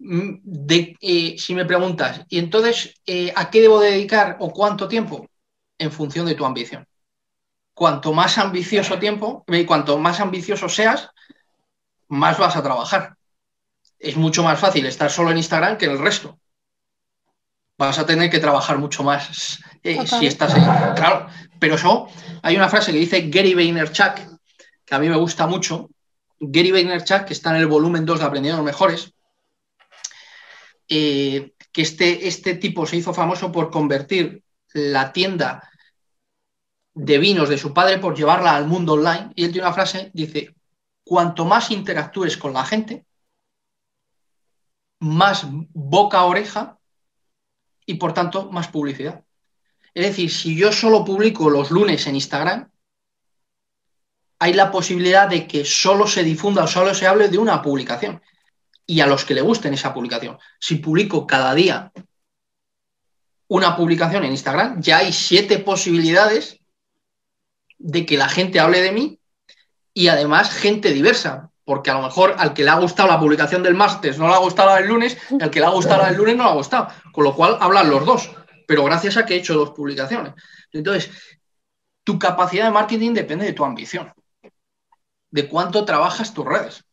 [0.04, 5.28] de, eh, si me preguntas, ¿y entonces eh, a qué debo dedicar o cuánto tiempo?
[5.78, 6.88] En función de tu ambición.
[7.74, 11.10] Cuanto más ambicioso tiempo, y cuanto más ambicioso seas,
[12.08, 13.16] más vas a trabajar.
[14.00, 16.40] Es mucho más fácil estar solo en Instagram que en el resto.
[17.78, 20.62] Vas a tener que trabajar mucho más eh, si estás ahí.
[20.96, 21.28] Claro,
[21.60, 22.08] pero eso,
[22.42, 24.16] hay una frase que dice Gary Vaynerchuk,
[24.86, 25.90] que a mí me gusta mucho.
[26.40, 29.14] Gary Vaynerchuk, que está en el volumen 2 de Aprendiendo los Mejores,
[30.94, 35.72] eh, que este, este tipo se hizo famoso por convertir la tienda
[36.94, 39.32] de vinos de su padre por llevarla al mundo online.
[39.36, 40.54] Y él tiene una frase, dice,
[41.06, 43.06] cuanto más interactúes con la gente,
[45.00, 46.78] más boca a oreja
[47.86, 49.24] y por tanto más publicidad.
[49.94, 52.70] Es decir, si yo solo publico los lunes en Instagram,
[54.40, 58.22] hay la posibilidad de que solo se difunda o solo se hable de una publicación
[58.86, 60.38] y a los que le gusten esa publicación.
[60.60, 61.92] Si publico cada día
[63.48, 66.60] una publicación en Instagram, ya hay siete posibilidades
[67.78, 69.20] de que la gente hable de mí
[69.94, 73.64] y además gente diversa, porque a lo mejor al que le ha gustado la publicación
[73.64, 76.02] del martes no le ha gustado la del lunes, y al que le ha gustado
[76.02, 78.32] la del lunes no le ha gustado, con lo cual hablan los dos,
[78.68, 80.34] pero gracias a que he hecho dos publicaciones.
[80.72, 81.12] Entonces,
[82.04, 84.14] tu capacidad de marketing depende de tu ambición,
[85.30, 86.84] de cuánto trabajas tus redes.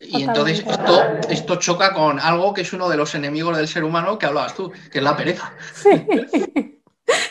[0.00, 3.84] Y entonces esto, esto choca con algo que es uno de los enemigos del ser
[3.84, 5.52] humano que hablabas tú, que es la pereza.
[5.74, 5.90] Sí,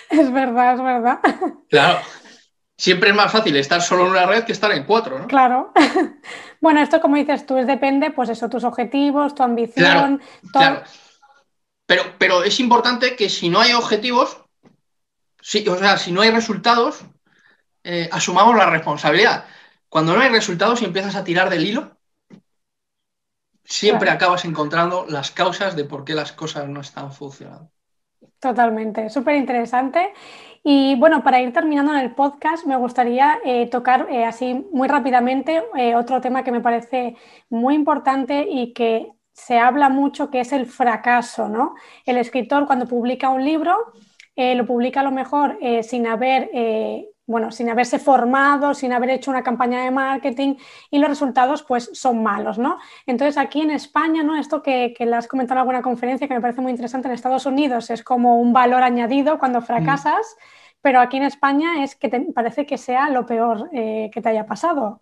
[0.09, 1.19] es verdad, es verdad.
[1.69, 1.99] Claro
[2.77, 5.27] siempre es más fácil estar solo en una red que estar en cuatro, ¿no?
[5.27, 5.71] Claro.
[6.61, 10.21] bueno, esto como dices tú, es depende, pues eso, tus objetivos, tu ambición.
[10.51, 10.83] Claro,
[11.85, 14.37] Pero, pero es importante que si no hay objetivos,
[15.41, 17.05] si, o sea, si no hay resultados,
[17.83, 19.45] eh, asumamos la responsabilidad.
[19.89, 21.97] Cuando no hay resultados y empiezas a tirar del hilo,
[23.63, 27.69] siempre acabas encontrando las causas de por qué las cosas no están funcionando.
[28.39, 30.13] Totalmente, súper interesante.
[30.63, 34.87] Y bueno, para ir terminando en el podcast, me gustaría eh, tocar eh, así muy
[34.87, 37.15] rápidamente eh, otro tema que me parece
[37.49, 41.75] muy importante y que se habla mucho, que es el fracaso, ¿no?
[42.05, 43.93] El escritor cuando publica un libro,
[44.35, 46.49] lo publica a lo mejor sin haber
[47.25, 50.55] bueno, sin haberse formado, sin haber hecho una campaña de marketing
[50.91, 52.79] y los resultados pues son malos, ¿no?
[53.05, 54.35] Entonces aquí en España, ¿no?
[54.35, 57.13] Esto que, que le has comentado en alguna conferencia que me parece muy interesante en
[57.13, 59.63] Estados Unidos es como un valor añadido cuando mm.
[59.63, 60.35] fracasas,
[60.81, 64.29] pero aquí en España es que te parece que sea lo peor eh, que te
[64.29, 64.99] haya pasado.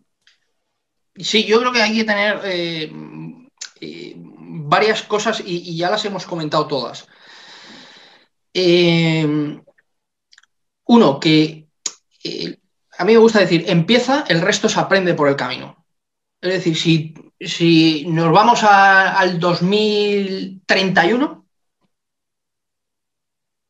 [1.16, 2.92] Sí, yo creo que hay que tener eh,
[3.82, 7.08] eh, varias cosas y, ya las hemos comentado todas.
[10.86, 11.61] uno, que
[12.98, 15.86] a mí me gusta decir, empieza, el resto se aprende por el camino.
[16.42, 21.46] Es decir, si, si nos vamos al 2031,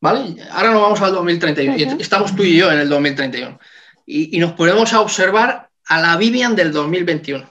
[0.00, 0.42] ¿vale?
[0.50, 3.58] Ahora nos vamos al 2031, estamos tú y yo en el 2031,
[4.06, 7.48] y, nos ponemos a observar a la Vivian del 2021.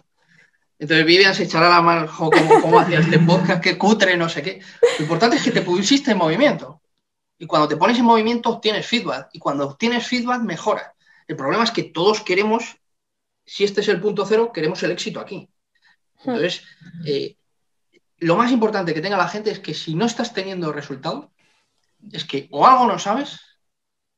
[0.79, 4.41] Entonces Vivian se echará la mano como, como hacía este podcast, que cutre, no sé
[4.41, 4.59] qué.
[4.97, 6.80] Lo importante es que te pusiste en movimiento.
[7.41, 9.29] Y cuando te pones en movimiento obtienes feedback.
[9.33, 10.93] Y cuando obtienes feedback mejora.
[11.27, 12.77] El problema es que todos queremos,
[13.43, 15.49] si este es el punto cero, queremos el éxito aquí.
[16.19, 16.61] Entonces,
[17.03, 17.37] eh,
[18.19, 21.31] lo más importante que tenga la gente es que si no estás teniendo resultado,
[22.11, 23.39] es que o algo no sabes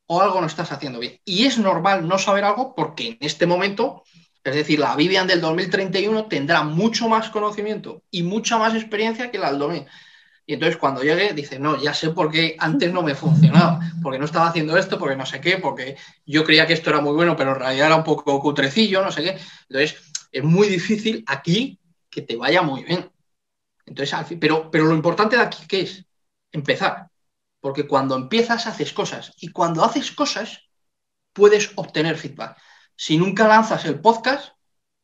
[0.04, 1.18] o algo no estás haciendo bien.
[1.24, 4.02] Y es normal no saber algo porque en este momento,
[4.44, 9.38] es decir, la Vivian del 2031 tendrá mucho más conocimiento y mucha más experiencia que
[9.38, 9.86] la del 2000.
[10.46, 14.18] Y entonces cuando llegue, dice, no, ya sé por qué antes no me funcionaba, porque
[14.18, 17.14] no estaba haciendo esto, porque no sé qué, porque yo creía que esto era muy
[17.14, 19.38] bueno, pero en realidad era un poco cutrecillo, no sé qué.
[19.68, 21.78] Entonces, es muy difícil aquí
[22.10, 23.10] que te vaya muy bien.
[23.86, 26.04] Entonces, pero, pero lo importante de aquí, ¿qué es?
[26.52, 27.08] Empezar.
[27.60, 29.32] Porque cuando empiezas, haces cosas.
[29.38, 30.60] Y cuando haces cosas,
[31.32, 32.58] puedes obtener feedback.
[32.94, 34.54] Si nunca lanzas el podcast,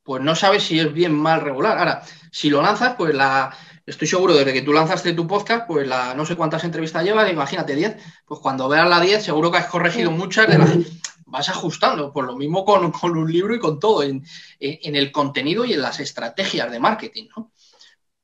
[0.02, 1.78] pues no sabes si es bien, mal, regular.
[1.78, 3.54] Ahora, si lo lanzas, pues la,
[3.90, 7.30] estoy seguro, desde que tú lanzaste tu podcast, pues la no sé cuántas entrevistas llevas,
[7.30, 10.48] imagínate 10, pues cuando veas la 10 seguro que has corregido muchas,
[11.26, 14.24] vas ajustando, pues lo mismo con, un libro y con todo, en,
[14.58, 17.52] el contenido y en las estrategias de marketing, ¿no?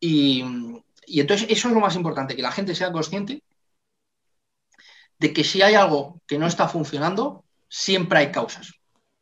[0.00, 3.42] Y entonces eso es lo más importante, que la gente sea consciente
[5.18, 8.72] de que si hay algo que no está funcionando, siempre hay causas.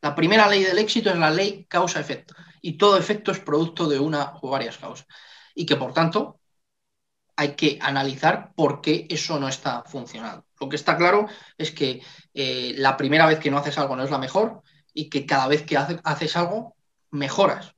[0.01, 2.35] La primera ley del éxito es la ley causa-efecto.
[2.61, 5.07] y todo efecto es producto de una o varias causas.
[5.55, 6.39] Y que por tanto
[7.35, 10.45] hay que analizar por qué eso no está funcionando.
[10.59, 11.27] Lo que está claro
[11.57, 12.01] es que
[12.33, 14.61] eh, la primera vez que no haces algo no es la mejor
[14.93, 16.75] y que cada vez que haces algo
[17.11, 17.73] mejoras.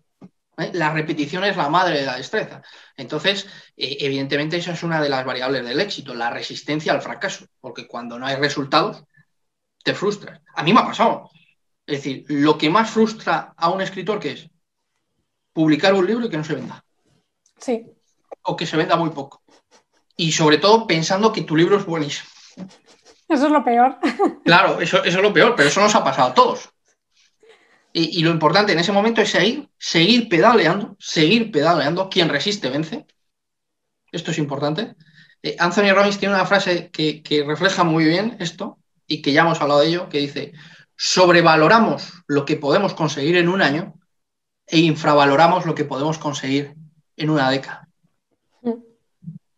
[0.57, 0.71] ¿eh?
[0.73, 2.61] La repetición es la madre de la destreza.
[2.95, 7.45] Entonces, eh, evidentemente, esa es una de las variables del éxito, la resistencia al fracaso,
[7.59, 9.03] porque cuando no hay resultados,
[9.84, 10.41] te frustras.
[10.53, 11.32] A mí me ha pasado.
[11.86, 14.49] Es decir, lo que más frustra a un escritor que es
[15.53, 16.84] publicar un libro y que no se venda.
[17.60, 17.86] Sí.
[18.43, 19.41] O que se venda muy poco.
[20.16, 22.30] Y sobre todo pensando que tu libro es buenísimo.
[23.30, 23.97] Eso es lo peor.
[24.43, 26.70] Claro, eso, es lo peor, pero eso nos ha pasado a todos.
[27.93, 32.10] Y, lo importante en ese momento es seguir, seguir pedaleando, seguir pedaleando.
[32.10, 33.08] Quien resiste vence.
[34.12, 34.95] Esto es importante.
[35.41, 38.78] Eh, Anthony Robbins tiene una frase que, que refleja muy bien esto
[39.08, 40.53] y que ya hemos hablado de ello, que dice,
[40.95, 43.95] sobrevaloramos lo que podemos conseguir en un año
[44.68, 46.76] e infravaloramos lo que podemos conseguir
[47.18, 47.89] en una década.
[48.61, 48.74] Mm.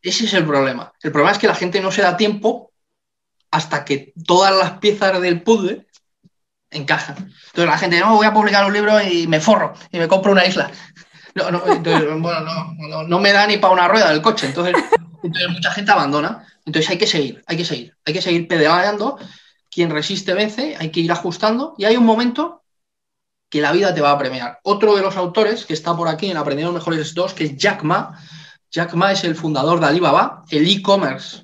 [0.02, 0.92] Ese es el problema.
[1.02, 2.72] El problema es que la gente no se da tiempo
[3.52, 5.88] hasta que todas las piezas del puzzle
[6.72, 7.18] encajan.
[7.18, 10.32] Entonces la gente, no, voy a publicar un libro y me forro y me compro
[10.32, 10.72] una isla.
[11.36, 11.60] No, no,
[12.20, 14.48] bueno, no, me da ni para una rueda del coche.
[14.48, 14.74] Entonces,
[15.24, 16.46] entonces mucha gente abandona.
[16.66, 19.18] Entonces hay que seguir, hay que seguir, hay que seguir pedaleando.
[19.70, 22.59] Quien resiste vence, hay que ir ajustando y hay un momento
[23.50, 24.60] que la vida te va a premiar.
[24.64, 27.84] Otro de los autores que está por aquí en Aprendiendo Mejores dos, que es Jack
[27.84, 28.20] Ma.
[28.72, 31.42] Jack Ma es el fundador de Alibaba, el e-commerce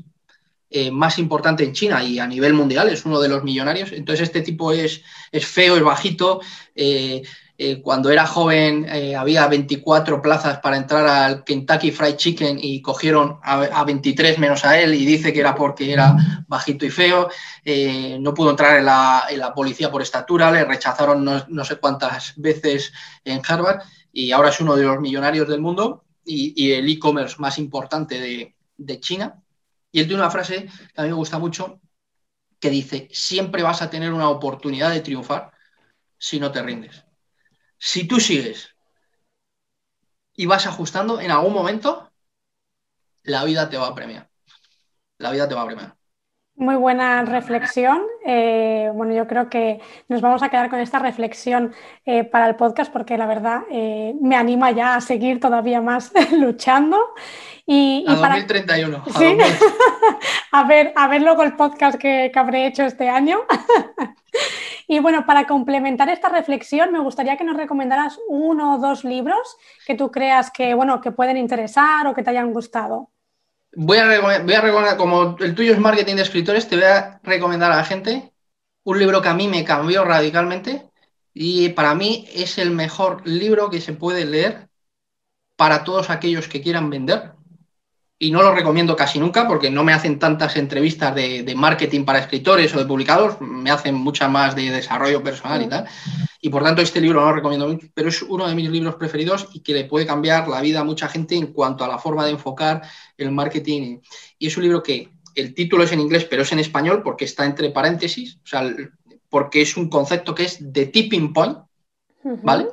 [0.70, 3.92] eh, más importante en China y a nivel mundial, es uno de los millonarios.
[3.92, 5.02] Entonces este tipo es,
[5.32, 6.42] es feo, es bajito.
[6.76, 7.24] Eh,
[7.58, 8.88] eh, cuando era joven
[9.18, 14.80] había 24 plazas para entrar al Kentucky Fried Chicken y cogieron a, 23 menos a
[14.80, 16.16] él y dice que era porque era
[16.48, 17.30] bajito y feo.
[18.20, 22.92] no pudo entrar en la, policía por estatura, le rechazaron no, sé cuántas veces
[23.24, 23.82] en Harvard
[24.12, 28.56] y ahora es uno de los millonarios del mundo y, el e-commerce más importante de,
[28.78, 29.42] de China.
[29.92, 31.80] Y él tiene una frase que a mí me gusta mucho,
[32.60, 35.52] que dice, siempre vas a tener una oportunidad de triunfar
[36.18, 37.05] si no te rindes.
[37.92, 38.76] Si tú sigues
[40.34, 42.12] y vas ajustando, en algún momento
[43.24, 44.30] la vida te va a premiar.
[45.18, 45.95] La vida te va a premiar.
[46.58, 48.02] Muy buena reflexión.
[48.26, 51.74] Eh, bueno, yo creo que nos vamos a quedar con esta reflexión
[52.06, 56.14] eh, para el podcast porque la verdad eh, me anima ya a seguir todavía más
[56.32, 56.98] luchando.
[57.66, 59.04] Y, a 2031.
[60.52, 63.40] A, ver, a ver luego el podcast que, habré hecho este año.
[64.88, 69.58] y bueno, para complementar esta reflexión, me gustaría que nos recomendaras uno o dos libros
[69.86, 73.10] que tú creas que, bueno, que pueden interesar o que te hayan gustado.
[73.76, 77.20] Voy a, voy a recomendar, como el tuyo es marketing de escritores, te voy a
[77.24, 78.32] recomendar a la gente
[78.84, 80.90] un libro que a mí me cambió radicalmente
[81.34, 84.70] y para mí es el mejor libro que se puede leer
[85.58, 87.34] para todos aquellos que quieran vender
[88.18, 92.20] y no lo recomiendo casi nunca porque no me hacen tantas entrevistas de, marketing para
[92.20, 95.86] escritores o de publicados, me hacen muchas más de desarrollo personal y tal.
[96.42, 98.96] Y por tanto este libro no lo recomiendo mucho, pero es uno de mis libros
[98.96, 101.98] preferidos y que le puede cambiar la vida a mucha gente en cuanto a la
[101.98, 102.82] forma de enfocar
[103.18, 104.00] el marketing.
[104.38, 107.26] Y es un libro que el título es en inglés, pero es en español porque
[107.26, 108.74] está entre paréntesis, o sea,
[109.30, 111.60] porque es un concepto que es de tipping point,
[112.24, 112.68] ¿vale?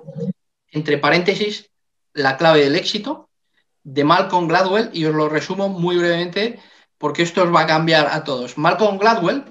[0.70, 1.70] Entre paréntesis,
[2.14, 3.28] la clave del éxito
[3.84, 6.60] de Malcolm Gladwell y os lo resumo muy brevemente
[6.98, 8.56] porque esto os va a cambiar a todos.
[8.58, 9.44] Malcolm Gladwell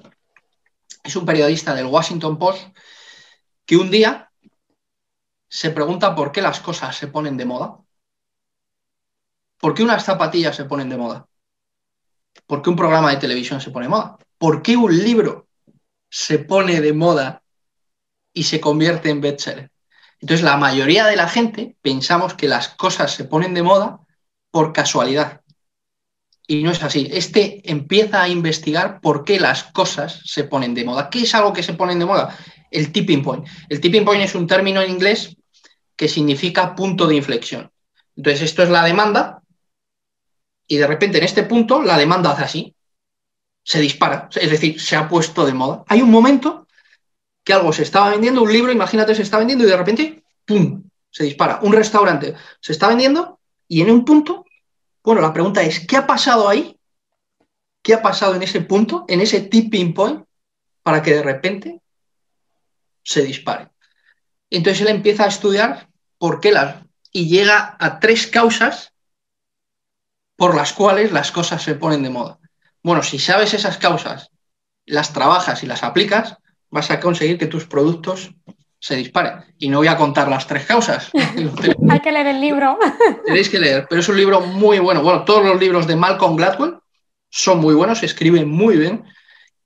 [1.03, 2.67] es un periodista del Washington Post
[3.71, 4.29] que un día
[5.47, 7.79] se pregunta por qué las cosas se ponen de moda.
[9.57, 11.25] ¿Por qué unas zapatillas se ponen de moda?
[12.45, 14.17] ¿Por qué un programa de televisión se pone de moda?
[14.37, 15.47] ¿Por qué un libro
[16.09, 17.43] se pone de moda
[18.33, 19.71] y se convierte en bestseller?
[20.19, 24.01] Entonces, la mayoría de la gente pensamos que las cosas se ponen de moda
[24.49, 25.43] por casualidad.
[26.45, 27.07] Y no es así.
[27.09, 31.09] Este empieza a investigar por qué las cosas se ponen de moda.
[31.09, 32.37] ¿Qué es algo que se pone de moda?
[32.71, 33.45] El tipping point.
[33.69, 35.35] El tipping point es un término en inglés
[35.95, 37.69] que significa punto de inflexión.
[38.15, 39.41] Entonces, esto es la demanda
[40.67, 42.75] y de repente en este punto la demanda hace así.
[43.63, 45.83] Se dispara, es decir, se ha puesto de moda.
[45.87, 46.67] Hay un momento
[47.43, 50.83] que algo se estaba vendiendo, un libro, imagínate, se está vendiendo y de repente, ¡pum!,
[51.09, 51.59] se dispara.
[51.61, 54.45] Un restaurante se está vendiendo y en un punto,
[55.03, 56.77] bueno, la pregunta es, ¿qué ha pasado ahí?
[57.81, 60.23] ¿Qué ha pasado en ese punto, en ese tipping point,
[60.83, 61.81] para que de repente
[63.03, 63.69] se dispare?
[64.49, 65.87] Entonces él empieza a estudiar
[66.17, 66.83] por qué las...
[67.11, 68.93] y llega a tres causas
[70.35, 72.39] por las cuales las cosas se ponen de moda.
[72.83, 74.31] Bueno, si sabes esas causas,
[74.85, 76.37] las trabajas y las aplicas,
[76.69, 78.33] vas a conseguir que tus productos
[78.79, 79.53] se dispare.
[79.59, 81.11] Y no voy a contar las tres causas.
[81.89, 82.79] Hay que leer el libro.
[83.25, 85.03] Tenéis que leer, pero es un libro muy bueno.
[85.03, 86.79] Bueno, todos los libros de Malcolm Gladwell
[87.29, 89.05] son muy buenos, escribe muy bien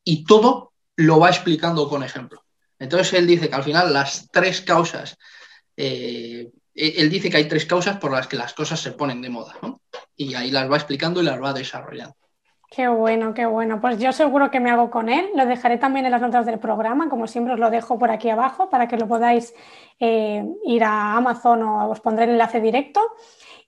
[0.03, 2.44] y todo lo va explicando con ejemplo.
[2.85, 5.17] Entonces él dice que al final las tres causas,
[5.75, 9.29] eh, él dice que hay tres causas por las que las cosas se ponen de
[9.29, 9.81] moda, ¿no?
[10.15, 12.15] Y ahí las va explicando y las va desarrollando.
[12.69, 13.79] Qué bueno, qué bueno.
[13.79, 15.29] Pues yo seguro que me hago con él.
[15.35, 17.09] Lo dejaré también en las notas del programa.
[17.09, 19.53] Como siempre os lo dejo por aquí abajo para que lo podáis
[19.99, 23.01] eh, ir a Amazon o os pondré el enlace directo.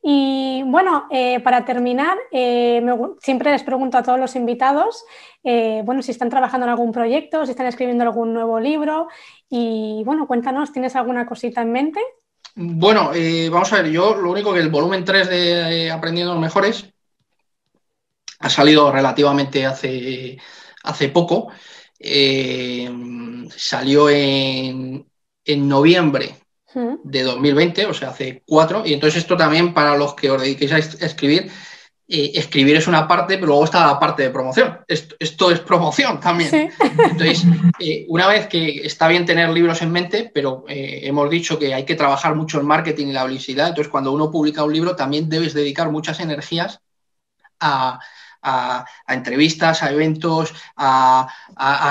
[0.02, 2.82] Y bueno, eh, para terminar, eh,
[3.20, 5.04] siempre les pregunto a todos los invitados,
[5.44, 9.08] bueno, si están trabajando en algún proyecto, si están escribiendo algún nuevo libro.
[9.50, 12.02] Y bueno, cuéntanos, ¿tienes alguna cosita en mente?
[12.56, 13.12] Bueno,
[13.50, 16.94] vamos a ver, yo lo único que el volumen 3 de Aprendiendo los Mejores
[18.40, 20.38] ha salido relativamente hace,
[20.84, 21.50] hace poco.
[22.00, 22.90] Eh,
[23.56, 25.06] salió en,
[25.46, 26.36] noviembre
[26.74, 28.84] de 2020, o sea, hace cuatro.
[28.86, 31.52] Y entonces esto también para los que os dediquéis a escribir,
[32.08, 34.80] eh, escribir es una parte, pero luego está la parte de promoción.
[34.88, 36.72] Esto, es promoción también.
[36.80, 37.44] Entonces,
[37.80, 41.86] eh, una vez que está bien tener libros en mente, pero hemos dicho que hay
[41.86, 45.30] que trabajar mucho el marketing y la publicidad, entonces cuando uno publica un libro también
[45.30, 46.80] debes dedicar muchas energías
[47.60, 48.00] a,
[48.48, 51.28] a, entrevistas, a eventos, a,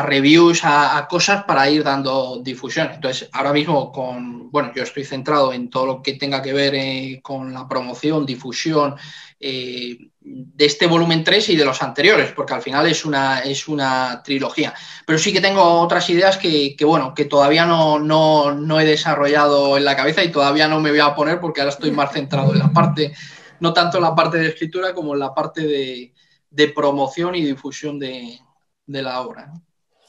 [0.07, 2.91] reviews, a, cosas para ir dando difusión.
[2.95, 6.75] Entonces, ahora mismo con, bueno, yo estoy centrado en todo lo que tenga que ver
[6.75, 8.97] eh, con la promoción, difusión
[9.39, 13.69] eh, de este volumen 3 y de los anteriores, porque al final es una, es
[13.69, 14.75] una trilogía.
[15.07, 19.85] Pero sí que tengo otras ideas que, bueno, que todavía no, no he desarrollado en
[19.85, 22.59] la cabeza y todavía no me voy a poner porque ahora estoy más centrado en
[22.59, 23.13] la parte
[23.61, 26.13] no tanto en la parte de escritura como en la parte de,
[26.51, 28.39] de promoción y difusión de,
[28.87, 29.53] la obra.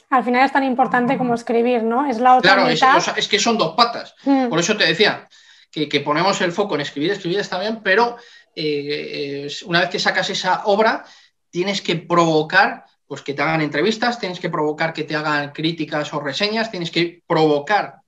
[0.10, 2.10] Al final es tan importante como escribir, ¿no?
[2.10, 2.70] Es la otra Claro,
[3.18, 4.16] es, que son dos patas.
[4.24, 4.48] Mm.
[4.48, 5.28] Por eso te decía
[5.72, 8.18] que, ponemos el foco en escribir, escribir está bien, pero
[8.56, 11.04] eh, una vez que sacas esa obra,
[11.50, 16.14] tienes que provocar pues que te hagan entrevistas, tienes que provocar que te hagan críticas
[16.14, 18.02] o reseñas, tienes que provocar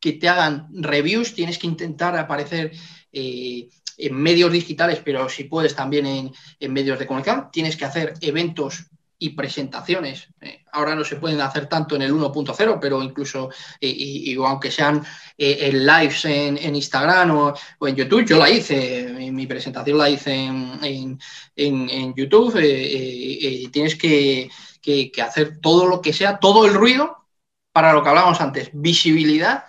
[0.00, 2.72] que te hagan reviews, tienes que intentar aparecer
[3.12, 3.68] eh,
[3.98, 7.50] en medios digitales, pero si puedes también en, medios de comunicación.
[7.52, 8.86] Tienes que hacer eventos
[9.18, 10.28] y presentaciones.
[10.40, 14.70] Eh, ahora no se pueden hacer tanto en el 1.0, pero incluso, eh, y, aunque
[14.70, 15.04] sean
[15.36, 17.54] eh, en lives en, Instagram o,
[17.86, 21.18] en YouTube, yo la hice, mi, presentación la hice en,
[22.14, 22.52] YouTube,
[23.72, 24.48] tienes que,
[24.80, 27.16] que, hacer todo lo que sea, todo el ruido
[27.72, 29.64] para lo que hablábamos antes, visibilidad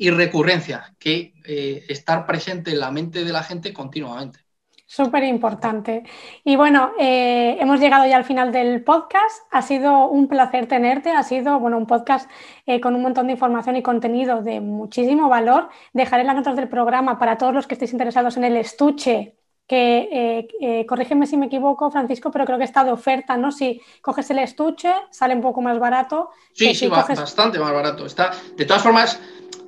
[0.00, 4.38] y recurrencia, que eh, estar presente en la mente de la gente continuamente.
[4.86, 6.04] Súper importante.
[6.42, 9.42] Y bueno, eh, hemos llegado ya al final del podcast.
[9.50, 11.10] Ha sido un placer tenerte.
[11.10, 12.30] Ha sido bueno, un podcast
[12.64, 15.68] eh, con un montón de información y contenido de muchísimo valor.
[15.92, 19.36] Dejaré las notas del programa para todos los que estéis interesados en el estuche
[19.68, 23.52] que, corrígeme si me equivoco, Francisco, pero creo que está de oferta, ¿no?
[23.52, 26.30] Si coges el estuche, sale un poco más barato.
[26.52, 28.04] Sí, sí, bastante más barato.
[28.04, 29.20] Está, de todas formas,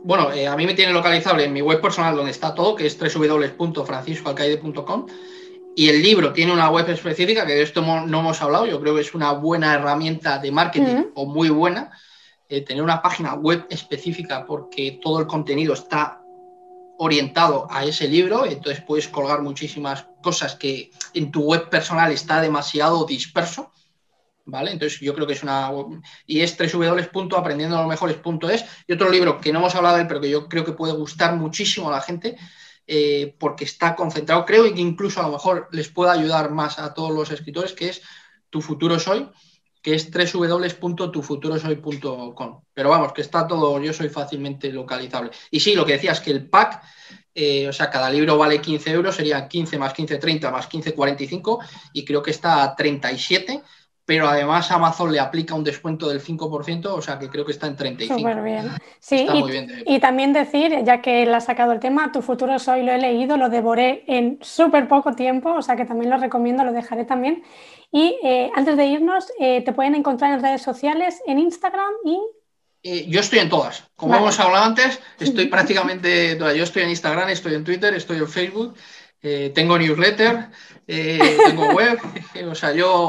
[0.05, 2.86] bueno, eh, a mí me tiene localizable en mi web personal donde está todo, que
[2.86, 5.07] es www.franciscoalcaide.com.
[5.74, 8.94] Y el libro tiene una web específica, que de esto no hemos hablado, yo creo
[8.94, 11.90] que es una buena herramienta de marketing o muy buena,
[12.48, 16.20] eh, tener una página web específica porque todo el contenido está
[16.98, 22.42] orientado a ese libro, entonces puedes colgar muchísimas cosas que en tu web personal está
[22.42, 23.72] demasiado disperso
[24.45, 24.72] ¿vale?
[24.72, 25.70] Entonces yo creo que es una...
[26.26, 30.49] Y es www.aprendiendolomejores.es y otro libro que no hemos hablado de él, pero que yo
[30.49, 32.36] creo que puede gustar muchísimo a la gente,
[32.86, 36.78] eh, porque está concentrado, creo, y que incluso a lo mejor les puede ayudar más
[36.78, 38.03] a todos los escritores, que es
[38.51, 39.28] Tu futuro soy,
[39.80, 42.62] que es www.tufuturosoy.com.
[42.74, 45.30] Pero vamos, que está todo, yo soy fácilmente localizable.
[45.51, 46.82] Y sí, lo que decías, que el pack...
[47.34, 50.93] Eh, o sea, cada libro vale 15 euros, serían 15 más 15, 30 más 15,
[50.93, 51.61] 45,
[51.95, 53.62] y creo que está a 37
[54.05, 57.68] pero además Amazon le aplica un descuento del 5%, o sea que creo que está
[57.68, 58.18] en 35%.
[58.18, 58.70] Súper bien.
[58.98, 59.26] Sí,
[59.86, 62.98] y, también decir, ya que él ha sacado el tema, Tu futuro soy, lo he
[62.98, 67.05] leído, lo devoré en súper poco tiempo, o sea que también lo recomiendo, lo dejaré
[67.05, 67.44] también.
[67.92, 72.18] Y eh, antes de irnos, eh, te pueden encontrar en redes sociales, en Instagram y...
[72.84, 73.84] Eh, yo estoy en todas.
[73.94, 76.36] Como hemos hablado antes, estoy prácticamente.
[76.36, 78.74] Yo estoy en Instagram, estoy en Twitter, estoy en Facebook,
[79.55, 80.48] tengo newsletter,
[80.84, 82.00] tengo web,
[82.50, 83.09] o sea, yo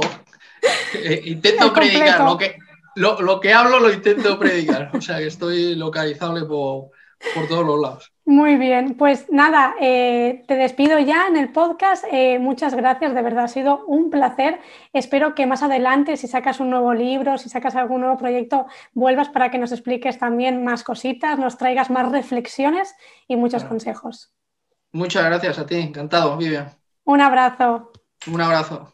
[0.94, 2.22] eh, intento predicar.
[2.22, 2.58] Lo que,
[2.96, 4.92] lo, que hablo lo intento predicar.
[4.94, 6.92] O sea que estoy localizable por,
[7.48, 8.12] todos los lados.
[8.26, 12.06] Muy bien, pues nada, eh, te despido ya en el podcast.
[12.12, 14.60] Eh, muchas gracias, de verdad ha sido un placer.
[14.94, 19.30] Espero que más adelante, si sacas un nuevo libro, si sacas algún nuevo proyecto, vuelvas
[19.30, 22.96] para que nos expliques también más cositas, nos traigas más reflexiones
[23.28, 24.34] y muchos consejos.
[24.94, 26.70] Muchas gracias a ti, encantado, Vivian.
[27.06, 27.92] Un abrazo.
[28.28, 28.94] Un abrazo.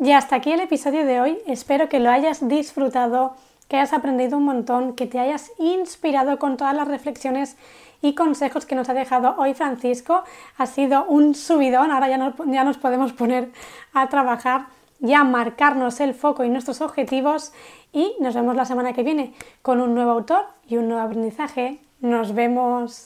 [0.00, 1.38] Y hasta aquí el episodio de hoy.
[1.46, 3.34] Espero que lo hayas disfrutado,
[3.66, 7.56] que hayas aprendido un montón, que te hayas inspirado con todas las reflexiones
[8.00, 10.22] y consejos que nos ha dejado hoy Francisco.
[10.56, 13.50] Ha sido un subidón, ahora ya, nos podemos poner
[13.92, 14.66] a trabajar,
[15.00, 17.52] ya marcarnos el foco y nuestros objetivos
[17.92, 21.80] y nos vemos la semana que viene con un nuevo autor y un nuevo aprendizaje.
[22.00, 23.02] Nos vemos.